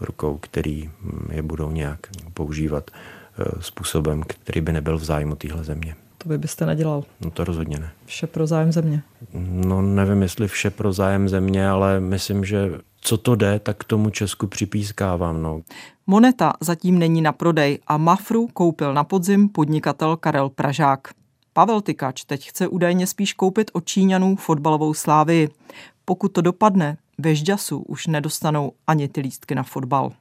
rukou, 0.00 0.38
který 0.38 0.90
je 1.32 1.42
budou 1.42 1.70
nějak 1.70 2.06
používat 2.34 2.90
eh, 2.90 3.62
způsobem, 3.62 4.22
který 4.22 4.60
by 4.60 4.72
nebyl 4.72 4.98
v 4.98 5.04
zájmu 5.04 5.36
téhle 5.36 5.64
země. 5.64 5.96
To 6.22 6.28
by 6.28 6.38
byste 6.38 6.66
nedělal. 6.66 7.04
No 7.20 7.30
to 7.30 7.44
rozhodně 7.44 7.78
ne. 7.78 7.92
Vše 8.06 8.26
pro 8.26 8.46
zájem 8.46 8.72
země. 8.72 9.02
No 9.34 9.82
nevím, 9.82 10.22
jestli 10.22 10.48
vše 10.48 10.70
pro 10.70 10.92
zájem 10.92 11.28
země, 11.28 11.68
ale 11.68 12.00
myslím, 12.00 12.44
že 12.44 12.70
co 13.00 13.16
to 13.16 13.34
jde, 13.34 13.58
tak 13.58 13.76
k 13.76 13.84
tomu 13.84 14.10
Česku 14.10 14.46
připískávám. 14.46 15.42
No. 15.42 15.62
Moneta 16.06 16.52
zatím 16.60 16.98
není 16.98 17.22
na 17.22 17.32
prodej 17.32 17.78
a 17.86 17.96
Mafru 17.96 18.46
koupil 18.46 18.94
na 18.94 19.04
podzim 19.04 19.48
podnikatel 19.48 20.16
Karel 20.16 20.48
Pražák. 20.48 21.08
Pavel 21.52 21.80
Tykač 21.80 22.24
teď 22.24 22.48
chce 22.48 22.68
údajně 22.68 23.06
spíš 23.06 23.32
koupit 23.32 23.70
od 23.74 23.84
Číňanů 23.84 24.36
fotbalovou 24.36 24.94
slávy. 24.94 25.48
Pokud 26.04 26.28
to 26.28 26.40
dopadne, 26.40 26.96
ve 27.18 27.34
Žďasu 27.34 27.78
už 27.78 28.06
nedostanou 28.06 28.72
ani 28.86 29.08
ty 29.08 29.20
lístky 29.20 29.54
na 29.54 29.62
fotbal. 29.62 30.12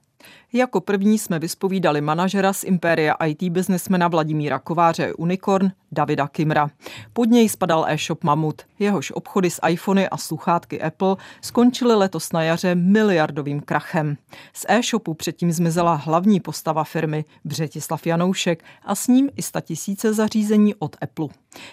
Jako 0.54 0.82
první 0.82 1.18
jsme 1.18 1.40
vyspovídali 1.40 2.02
manažera 2.02 2.54
z 2.54 2.64
Impéria 2.64 3.14
IT 3.26 3.44
biznesmena 3.44 4.08
Vladimíra 4.08 4.60
Kováře 4.60 5.14
Unicorn 5.14 5.72
Davida 5.92 6.28
Kimra. 6.28 6.70
Pod 7.14 7.30
něj 7.30 7.50
spadal 7.50 7.86
e-shop 7.88 8.24
Mamut. 8.24 8.62
Jehož 8.80 9.12
obchody 9.12 9.50
s 9.50 9.60
iPhony 9.68 10.10
a 10.10 10.18
sluchátky 10.18 10.82
Apple 10.82 11.16
skončily 11.42 11.96
letos 11.96 12.32
na 12.32 12.44
jaře 12.44 12.76
miliardovým 12.76 13.62
krachem. 13.62 14.18
Z 14.54 14.66
e-shopu 14.70 15.14
předtím 15.14 15.52
zmizela 15.52 15.96
hlavní 15.96 16.40
postava 16.40 16.84
firmy 16.84 17.26
Břetislav 17.46 18.08
Janoušek 18.08 18.64
a 18.86 18.96
s 18.96 19.08
ním 19.08 19.30
i 19.36 19.42
tisíce 19.62 20.14
zařízení 20.14 20.76
od 20.76 20.96
Apple. 21.02 21.28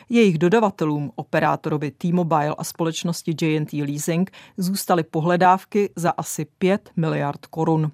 Jejich 0.09 0.39
dodavatelům, 0.39 1.13
operátorovi 1.17 1.91
T-Mobile 1.91 2.55
a 2.59 2.65
společnosti 2.65 3.37
JNT 3.43 3.73
Leasing, 3.73 4.31
zůstaly 4.57 5.03
pohledávky 5.03 5.91
za 5.97 6.11
asi 6.11 6.47
5 6.59 6.91
miliard 6.97 7.47
korun. 7.47 7.91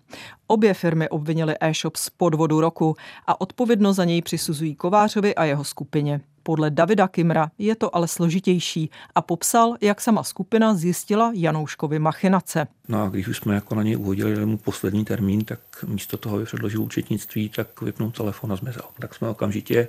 Obě 0.46 0.74
firmy 0.74 1.08
obvinily 1.08 1.54
e-shop 1.60 1.96
z 1.96 2.10
podvodu 2.10 2.60
roku 2.60 2.96
a 3.26 3.40
odpovědnost 3.40 3.96
za 3.96 4.04
něj 4.04 4.22
přisuzují 4.22 4.74
Kovářovi 4.74 5.34
a 5.34 5.44
jeho 5.44 5.64
skupině. 5.64 6.20
Podle 6.42 6.70
Davida 6.70 7.08
Kimra 7.08 7.50
je 7.58 7.74
to 7.74 7.96
ale 7.96 8.08
složitější 8.08 8.90
a 9.14 9.22
popsal, 9.22 9.76
jak 9.80 10.00
sama 10.00 10.22
skupina 10.22 10.74
zjistila 10.74 11.32
Janouškovi 11.34 11.98
machinace. 11.98 12.66
No 12.88 13.02
a 13.02 13.08
když 13.08 13.28
už 13.28 13.36
jsme 13.36 13.54
jako 13.54 13.74
na 13.74 13.82
něj 13.82 13.96
uhodili 13.96 14.46
mu 14.46 14.58
poslední 14.58 15.04
termín, 15.04 15.44
tak 15.44 15.60
místo 15.86 16.16
toho, 16.16 16.36
aby 16.36 16.44
předložil 16.44 16.82
účetnictví, 16.82 17.48
tak 17.48 17.82
vypnul 17.82 18.10
telefon 18.10 18.52
a 18.52 18.56
zmizel. 18.56 18.82
Tak 18.98 19.14
jsme 19.14 19.28
okamžitě 19.28 19.88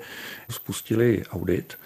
spustili 0.49 1.23
audit 1.31 1.77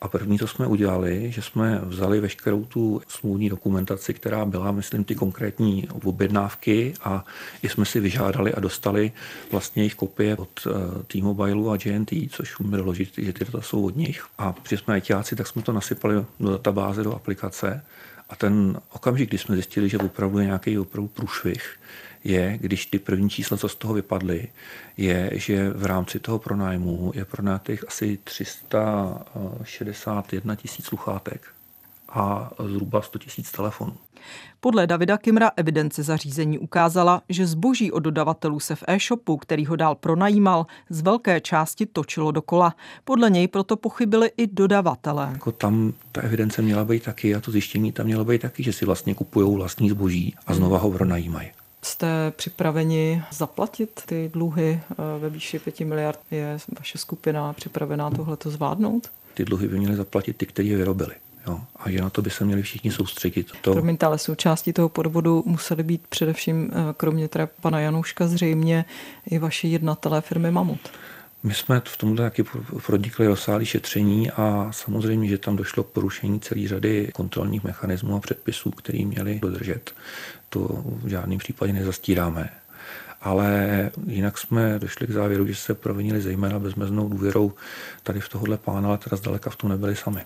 a 0.00 0.08
první, 0.08 0.38
co 0.38 0.46
jsme 0.46 0.66
udělali, 0.66 1.32
že 1.32 1.42
jsme 1.42 1.80
vzali 1.84 2.20
veškerou 2.20 2.64
tu 2.64 3.00
smluvní 3.08 3.48
dokumentaci, 3.48 4.14
která 4.14 4.44
byla, 4.44 4.72
myslím, 4.72 5.04
ty 5.04 5.14
konkrétní 5.14 5.88
objednávky 6.04 6.94
a 7.04 7.24
i 7.62 7.68
jsme 7.68 7.84
si 7.84 8.00
vyžádali 8.00 8.54
a 8.54 8.60
dostali 8.60 9.12
vlastně 9.52 9.82
jejich 9.82 9.94
kopie 9.94 10.36
od 10.36 10.66
eh, 10.66 11.02
T-Mobile 11.06 11.74
a 11.74 11.76
GNT, 11.76 12.10
což 12.30 12.60
umíme 12.60 12.76
doložit, 12.76 13.12
že 13.18 13.32
ty 13.32 13.44
data 13.44 13.60
jsou 13.60 13.86
od 13.86 13.96
nich. 13.96 14.26
A 14.38 14.52
protože 14.52 14.78
jsme 14.78 14.98
ITáci, 14.98 15.36
tak 15.36 15.46
jsme 15.46 15.62
to 15.62 15.72
nasypali 15.72 16.24
do 16.40 16.50
databáze, 16.50 17.02
do 17.02 17.14
aplikace. 17.14 17.84
A 18.28 18.36
ten 18.36 18.80
okamžik, 18.92 19.28
kdy 19.28 19.38
jsme 19.38 19.54
zjistili, 19.54 19.88
že 19.88 19.98
opravdu 19.98 20.38
je 20.38 20.44
nějaký 20.44 20.78
opravdu 20.78 21.08
průšvih, 21.08 21.78
je, 22.26 22.58
když 22.60 22.86
ty 22.86 22.98
první 22.98 23.30
čísla, 23.30 23.56
co 23.56 23.68
z 23.68 23.74
toho 23.74 23.94
vypadly, 23.94 24.48
je, 24.96 25.30
že 25.34 25.70
v 25.70 25.84
rámci 25.84 26.20
toho 26.20 26.38
pronájmu 26.38 27.12
je 27.14 27.24
pronajatých 27.24 27.88
asi 27.88 28.18
361 28.24 30.54
tisíc 30.54 30.86
sluchátek 30.86 31.46
a 32.08 32.50
zhruba 32.66 33.02
100 33.02 33.18
tisíc 33.18 33.52
telefonů. 33.52 33.96
Podle 34.60 34.86
Davida 34.86 35.18
Kimra 35.18 35.50
evidence 35.56 36.02
zařízení 36.02 36.58
ukázala, 36.58 37.22
že 37.28 37.46
zboží 37.46 37.92
od 37.92 38.00
dodavatelů 38.00 38.60
se 38.60 38.74
v 38.74 38.84
e-shopu, 38.86 39.36
který 39.36 39.66
ho 39.66 39.76
dál 39.76 39.94
pronajímal, 39.94 40.66
z 40.90 41.00
velké 41.00 41.40
části 41.40 41.86
točilo 41.86 42.30
dokola. 42.30 42.74
Podle 43.04 43.30
něj 43.30 43.48
proto 43.48 43.76
pochybili 43.76 44.30
i 44.36 44.46
dodavatelé. 44.46 45.28
Jako 45.32 45.52
tam 45.52 45.92
ta 46.12 46.20
evidence 46.20 46.62
měla 46.62 46.84
být 46.84 47.02
taky 47.02 47.34
a 47.34 47.40
to 47.40 47.50
zjištění 47.50 47.92
tam 47.92 48.06
mělo 48.06 48.24
být 48.24 48.42
taky, 48.42 48.62
že 48.62 48.72
si 48.72 48.84
vlastně 48.84 49.14
kupují 49.14 49.56
vlastní 49.56 49.90
zboží 49.90 50.34
a 50.46 50.54
znova 50.54 50.78
ho 50.78 50.90
pronajímají. 50.90 51.50
Jste 51.86 52.32
připraveni 52.36 53.22
zaplatit 53.30 54.02
ty 54.06 54.30
dluhy 54.32 54.80
eh, 54.90 54.94
ve 55.18 55.30
výši 55.30 55.58
5 55.58 55.80
miliard? 55.80 56.20
Je 56.30 56.58
vaše 56.78 56.98
skupina 56.98 57.52
připravená 57.52 58.10
tohle 58.10 58.36
to 58.36 58.50
zvládnout? 58.50 59.10
Ty 59.34 59.44
dluhy 59.44 59.68
by 59.68 59.78
měly 59.78 59.96
zaplatit 59.96 60.36
ty, 60.36 60.46
kteří 60.46 60.68
je 60.68 60.76
vyrobili. 60.76 61.14
Jo, 61.46 61.60
a 61.76 61.90
že 61.90 62.00
na 62.00 62.10
to 62.10 62.22
by 62.22 62.30
se 62.30 62.44
měli 62.44 62.62
všichni 62.62 62.92
soustředit. 62.92 63.46
To... 63.60 63.72
Promiňte, 63.72 64.06
ale 64.06 64.18
součástí 64.18 64.72
toho 64.72 64.88
podvodu 64.88 65.42
museli 65.46 65.82
být 65.82 66.06
především, 66.08 66.70
eh, 66.72 66.94
kromě 66.96 67.28
teda 67.28 67.48
pana 67.60 67.80
Janouška, 67.80 68.26
zřejmě 68.26 68.84
i 69.30 69.38
vaši 69.38 69.68
jednatelé 69.68 70.20
firmy 70.20 70.50
Mamut. 70.50 70.80
My 71.46 71.54
jsme 71.54 71.82
v 71.84 71.96
tomhle 71.96 72.24
taky 72.24 72.44
pronikli 72.86 73.26
rozsáhlé 73.26 73.66
šetření 73.66 74.30
a 74.30 74.68
samozřejmě, 74.70 75.28
že 75.28 75.38
tam 75.38 75.56
došlo 75.56 75.84
k 75.84 75.90
porušení 75.90 76.40
celé 76.40 76.68
řady 76.68 77.10
kontrolních 77.14 77.64
mechanismů 77.64 78.16
a 78.16 78.20
předpisů, 78.20 78.70
které 78.70 79.04
měli 79.04 79.40
dodržet. 79.40 79.94
To 80.48 80.68
v 80.84 81.08
žádném 81.08 81.38
případě 81.38 81.72
nezastíráme. 81.72 82.50
Ale 83.20 83.90
jinak 84.06 84.38
jsme 84.38 84.78
došli 84.78 85.06
k 85.06 85.10
závěru, 85.10 85.46
že 85.46 85.54
se 85.54 85.74
provinili 85.74 86.20
zejména 86.20 86.58
bezmeznou 86.58 87.08
důvěrou 87.08 87.52
tady 88.02 88.20
v 88.20 88.28
tohohle 88.28 88.58
pána, 88.58 88.88
ale 88.88 88.98
teda 88.98 89.16
zdaleka 89.16 89.50
v 89.50 89.56
tom 89.56 89.70
nebyli 89.70 89.96
sami. 89.96 90.20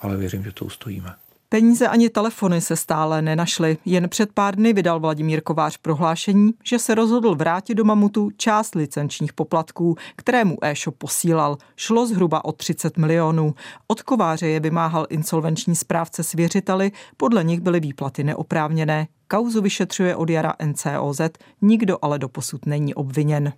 Ale 0.00 0.16
věřím, 0.16 0.44
že 0.44 0.52
to 0.52 0.64
ustojíme. 0.64 1.14
Peníze 1.52 1.88
ani 1.88 2.08
telefony 2.08 2.60
se 2.60 2.76
stále 2.76 3.22
nenašly. 3.22 3.78
Jen 3.84 4.08
před 4.08 4.32
pár 4.32 4.56
dny 4.56 4.72
vydal 4.72 5.00
Vladimír 5.00 5.40
Kovář 5.40 5.76
prohlášení, 5.76 6.52
že 6.64 6.78
se 6.78 6.94
rozhodl 6.94 7.34
vrátit 7.34 7.74
do 7.74 7.84
Mamutu 7.84 8.30
část 8.36 8.74
licenčních 8.74 9.32
poplatků, 9.32 9.96
kterému 10.16 10.56
e-shop 10.62 10.96
posílal. 10.98 11.56
Šlo 11.76 12.06
zhruba 12.06 12.44
o 12.44 12.52
30 12.52 12.98
milionů. 12.98 13.54
Od 13.86 14.02
Kováře 14.02 14.48
je 14.48 14.60
vymáhal 14.60 15.06
insolvenční 15.10 15.76
správce 15.76 16.22
s 16.22 16.32
věřiteli, 16.32 16.92
podle 17.16 17.44
nich 17.44 17.60
byly 17.60 17.80
výplaty 17.80 18.24
neoprávněné. 18.24 19.08
Kauzu 19.28 19.62
vyšetřuje 19.62 20.16
od 20.16 20.30
jara 20.30 20.54
NCOZ, 20.64 21.20
nikdo 21.62 21.98
ale 22.02 22.18
doposud 22.18 22.66
není 22.66 22.94
obviněn. 22.94 23.52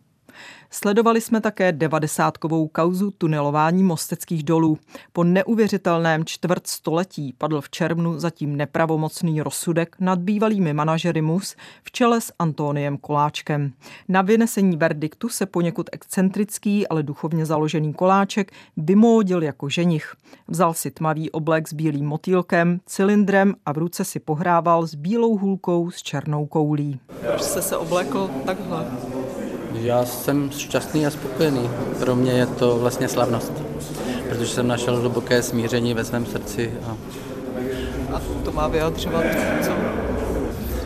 Sledovali 0.71 1.21
jsme 1.21 1.40
také 1.40 1.73
devadesátkovou 1.73 2.68
kauzu 2.68 3.11
tunelování 3.11 3.83
mosteckých 3.83 4.42
dolů. 4.42 4.79
Po 5.12 5.25
neuvěřitelném 5.25 6.25
čtvrt 6.25 6.66
století 6.66 7.35
padl 7.38 7.61
v 7.61 7.71
červnu 7.71 8.18
zatím 8.18 8.57
nepravomocný 8.57 9.42
rozsudek 9.42 9.97
nad 10.01 10.18
bývalými 10.18 10.73
manažery 10.73 11.23
MUS 11.23 11.57
v 11.83 11.92
čele 11.92 12.21
s 12.21 12.33
Antoniem 12.38 12.99
Koláčkem. 12.99 13.73
Na 14.09 14.23
vynesení 14.23 14.77
verdiktu 14.77 15.29
se 15.29 15.47
poněkud 15.47 15.90
excentrický, 15.92 16.88
ale 16.88 17.03
duchovně 17.03 17.47
založený 17.47 17.95
Koláček 17.95 18.53
vymódil 18.77 19.42
jako 19.42 19.68
ženich. 19.68 20.14
Vzal 20.49 20.75
si 20.75 20.90
tmavý 20.90 21.31
oblek 21.31 21.68
s 21.68 21.73
bílým 21.73 22.07
motýlkem, 22.07 22.81
cylindrem 22.87 23.55
a 23.66 23.73
v 23.73 23.79
ruce 23.79 24.05
si 24.05 24.21
pohrával 24.21 24.87
s 24.87 24.95
bílou 24.95 25.38
hůlkou 25.38 25.90
s 25.90 26.03
černou 26.03 26.47
koulí. 26.47 27.01
Proč 27.21 27.42
jste 27.42 27.62
se 27.62 27.77
oblekl 27.77 28.31
takhle? 28.47 28.87
Já 29.74 30.04
jsem 30.04 30.50
šťastný 30.50 31.06
a 31.06 31.11
spokojený. 31.11 31.70
Pro 31.98 32.16
mě 32.16 32.32
je 32.32 32.46
to 32.46 32.78
vlastně 32.78 33.08
slavnost, 33.08 33.52
protože 34.28 34.46
jsem 34.46 34.68
našel 34.68 34.96
hluboké 34.96 35.42
smíření 35.42 35.94
ve 35.94 36.04
svém 36.04 36.26
srdci. 36.26 36.72
A, 36.85 36.96
a 38.16 38.20
to 38.44 38.52
má 38.52 38.68
vyjadřovat 38.68 39.24
co? 39.62 39.72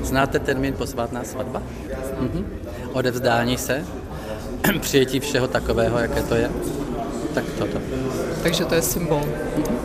Znáte 0.04 0.38
termín 0.38 0.74
posvátná 0.74 1.24
svatba? 1.24 1.62
Mhm. 2.20 2.46
Odevzdání 2.92 3.58
se, 3.58 3.84
přijetí 4.80 5.20
všeho 5.20 5.48
takového, 5.48 5.98
jaké 5.98 6.22
to 6.22 6.34
je. 6.34 6.50
Tak 7.34 7.44
toto. 7.58 7.78
Takže 8.42 8.64
to 8.64 8.74
je 8.74 8.82
symbol. 8.82 9.22
Mhm. 9.56 9.76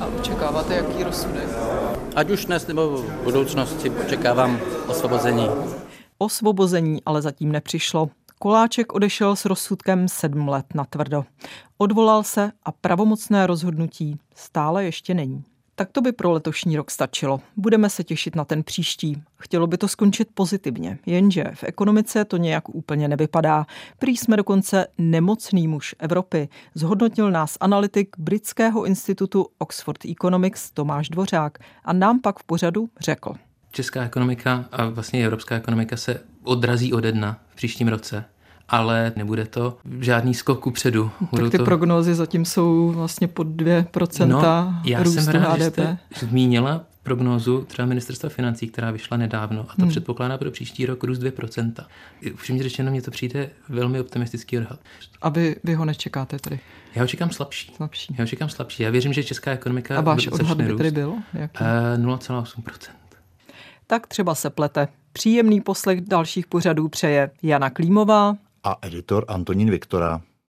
A 0.00 0.06
očekáváte 0.20 0.74
jaký 0.74 1.04
rozsudek? 1.04 1.48
Ať 2.16 2.30
už 2.30 2.44
dnes 2.44 2.66
nebo 2.66 2.88
v 2.88 3.24
budoucnosti 3.24 3.90
očekávám 3.90 4.60
osvobození. 4.86 5.48
Osvobození 6.18 7.02
ale 7.06 7.22
zatím 7.22 7.52
nepřišlo. 7.52 8.10
Koláček 8.44 8.92
odešel 8.92 9.36
s 9.36 9.44
rozsudkem 9.44 10.08
sedm 10.08 10.48
let 10.48 10.66
na 10.74 10.84
tvrdo. 10.84 11.24
Odvolal 11.78 12.22
se 12.22 12.52
a 12.62 12.72
pravomocné 12.72 13.46
rozhodnutí 13.46 14.18
stále 14.34 14.84
ještě 14.84 15.14
není. 15.14 15.44
Tak 15.74 15.92
to 15.92 16.00
by 16.00 16.12
pro 16.12 16.32
letošní 16.32 16.76
rok 16.76 16.90
stačilo. 16.90 17.40
Budeme 17.56 17.90
se 17.90 18.04
těšit 18.04 18.36
na 18.36 18.44
ten 18.44 18.62
příští. 18.62 19.22
Chtělo 19.36 19.66
by 19.66 19.78
to 19.78 19.88
skončit 19.88 20.28
pozitivně, 20.34 20.98
jenže 21.06 21.44
v 21.54 21.64
ekonomice 21.64 22.24
to 22.24 22.36
nějak 22.36 22.68
úplně 22.68 23.08
nevypadá. 23.08 23.66
Prý 23.98 24.16
jsme 24.16 24.36
dokonce 24.36 24.86
nemocný 24.98 25.68
muž 25.68 25.94
Evropy. 25.98 26.48
Zhodnotil 26.74 27.30
nás 27.30 27.56
analytik 27.60 28.16
britského 28.18 28.84
institutu 28.84 29.46
Oxford 29.58 29.98
Economics 30.04 30.70
Tomáš 30.70 31.08
Dvořák 31.08 31.58
a 31.84 31.92
nám 31.92 32.20
pak 32.20 32.38
v 32.38 32.44
pořadu 32.44 32.88
řekl. 33.00 33.34
Česká 33.70 34.04
ekonomika 34.04 34.64
a 34.72 34.86
vlastně 34.86 35.24
evropská 35.24 35.56
ekonomika 35.56 35.96
se 35.96 36.20
odrazí 36.42 36.92
ode 36.92 37.12
dna 37.12 37.40
v 37.48 37.56
příštím 37.56 37.88
roce 37.88 38.24
ale 38.68 39.12
nebude 39.16 39.46
to 39.46 39.76
žádný 40.00 40.34
skok 40.34 40.72
předu. 40.72 41.10
tak 41.36 41.50
ty 41.50 41.58
to... 41.58 41.64
prognózy 41.64 42.14
zatím 42.14 42.44
jsou 42.44 42.92
vlastně 42.92 43.28
pod 43.28 43.46
2% 43.46 44.26
no, 44.26 44.42
já 44.84 45.02
růstu 45.02 45.22
jsem 45.22 45.34
rád, 45.34 45.52
HDP. 45.52 45.58
Že 45.58 45.64
jste 45.70 45.98
zmínila 46.26 46.84
prognózu 47.04 47.64
třeba 47.64 47.86
ministerstva 47.86 48.28
financí, 48.28 48.66
která 48.68 48.90
vyšla 48.90 49.16
nedávno 49.16 49.66
a 49.68 49.74
to 49.76 49.82
hmm. 49.82 49.90
předpokládá 49.90 50.38
pro 50.38 50.50
příští 50.50 50.86
rok 50.86 51.04
růst 51.04 51.18
2%. 51.18 51.72
Upřímně 52.32 52.62
řečeno, 52.62 52.90
mně 52.90 53.02
to 53.02 53.10
přijde 53.10 53.50
velmi 53.68 54.00
optimistický 54.00 54.58
odhad. 54.58 54.80
A 55.22 55.28
vy, 55.28 55.56
vy 55.64 55.74
ho 55.74 55.84
nečekáte 55.84 56.38
tedy? 56.38 56.60
Já 56.94 57.02
ho 57.02 57.08
čekám 57.08 57.30
slabší. 57.30 57.72
slabší. 57.76 58.14
Já 58.18 58.24
ho 58.24 58.28
čekám 58.28 58.48
slabší. 58.48 58.82
Já 58.82 58.90
věřím, 58.90 59.12
že 59.12 59.24
česká 59.24 59.50
ekonomika 59.50 59.98
A 59.98 60.00
váš 60.00 60.26
odhad 60.26 60.58
by 60.58 60.74
tedy 60.74 60.90
byl? 60.90 61.14
Jaký? 61.34 61.64
0,8%. 61.64 62.90
Tak 63.86 64.06
třeba 64.06 64.34
se 64.34 64.50
plete. 64.50 64.88
Příjemný 65.12 65.60
poslech 65.60 66.00
dalších 66.00 66.46
pořadů 66.46 66.88
přeje 66.88 67.30
Jana 67.42 67.70
Klímová 67.70 68.36
a 68.64 68.78
editor 68.82 69.24
Antonín 69.28 69.70
Viktora. 69.70 70.22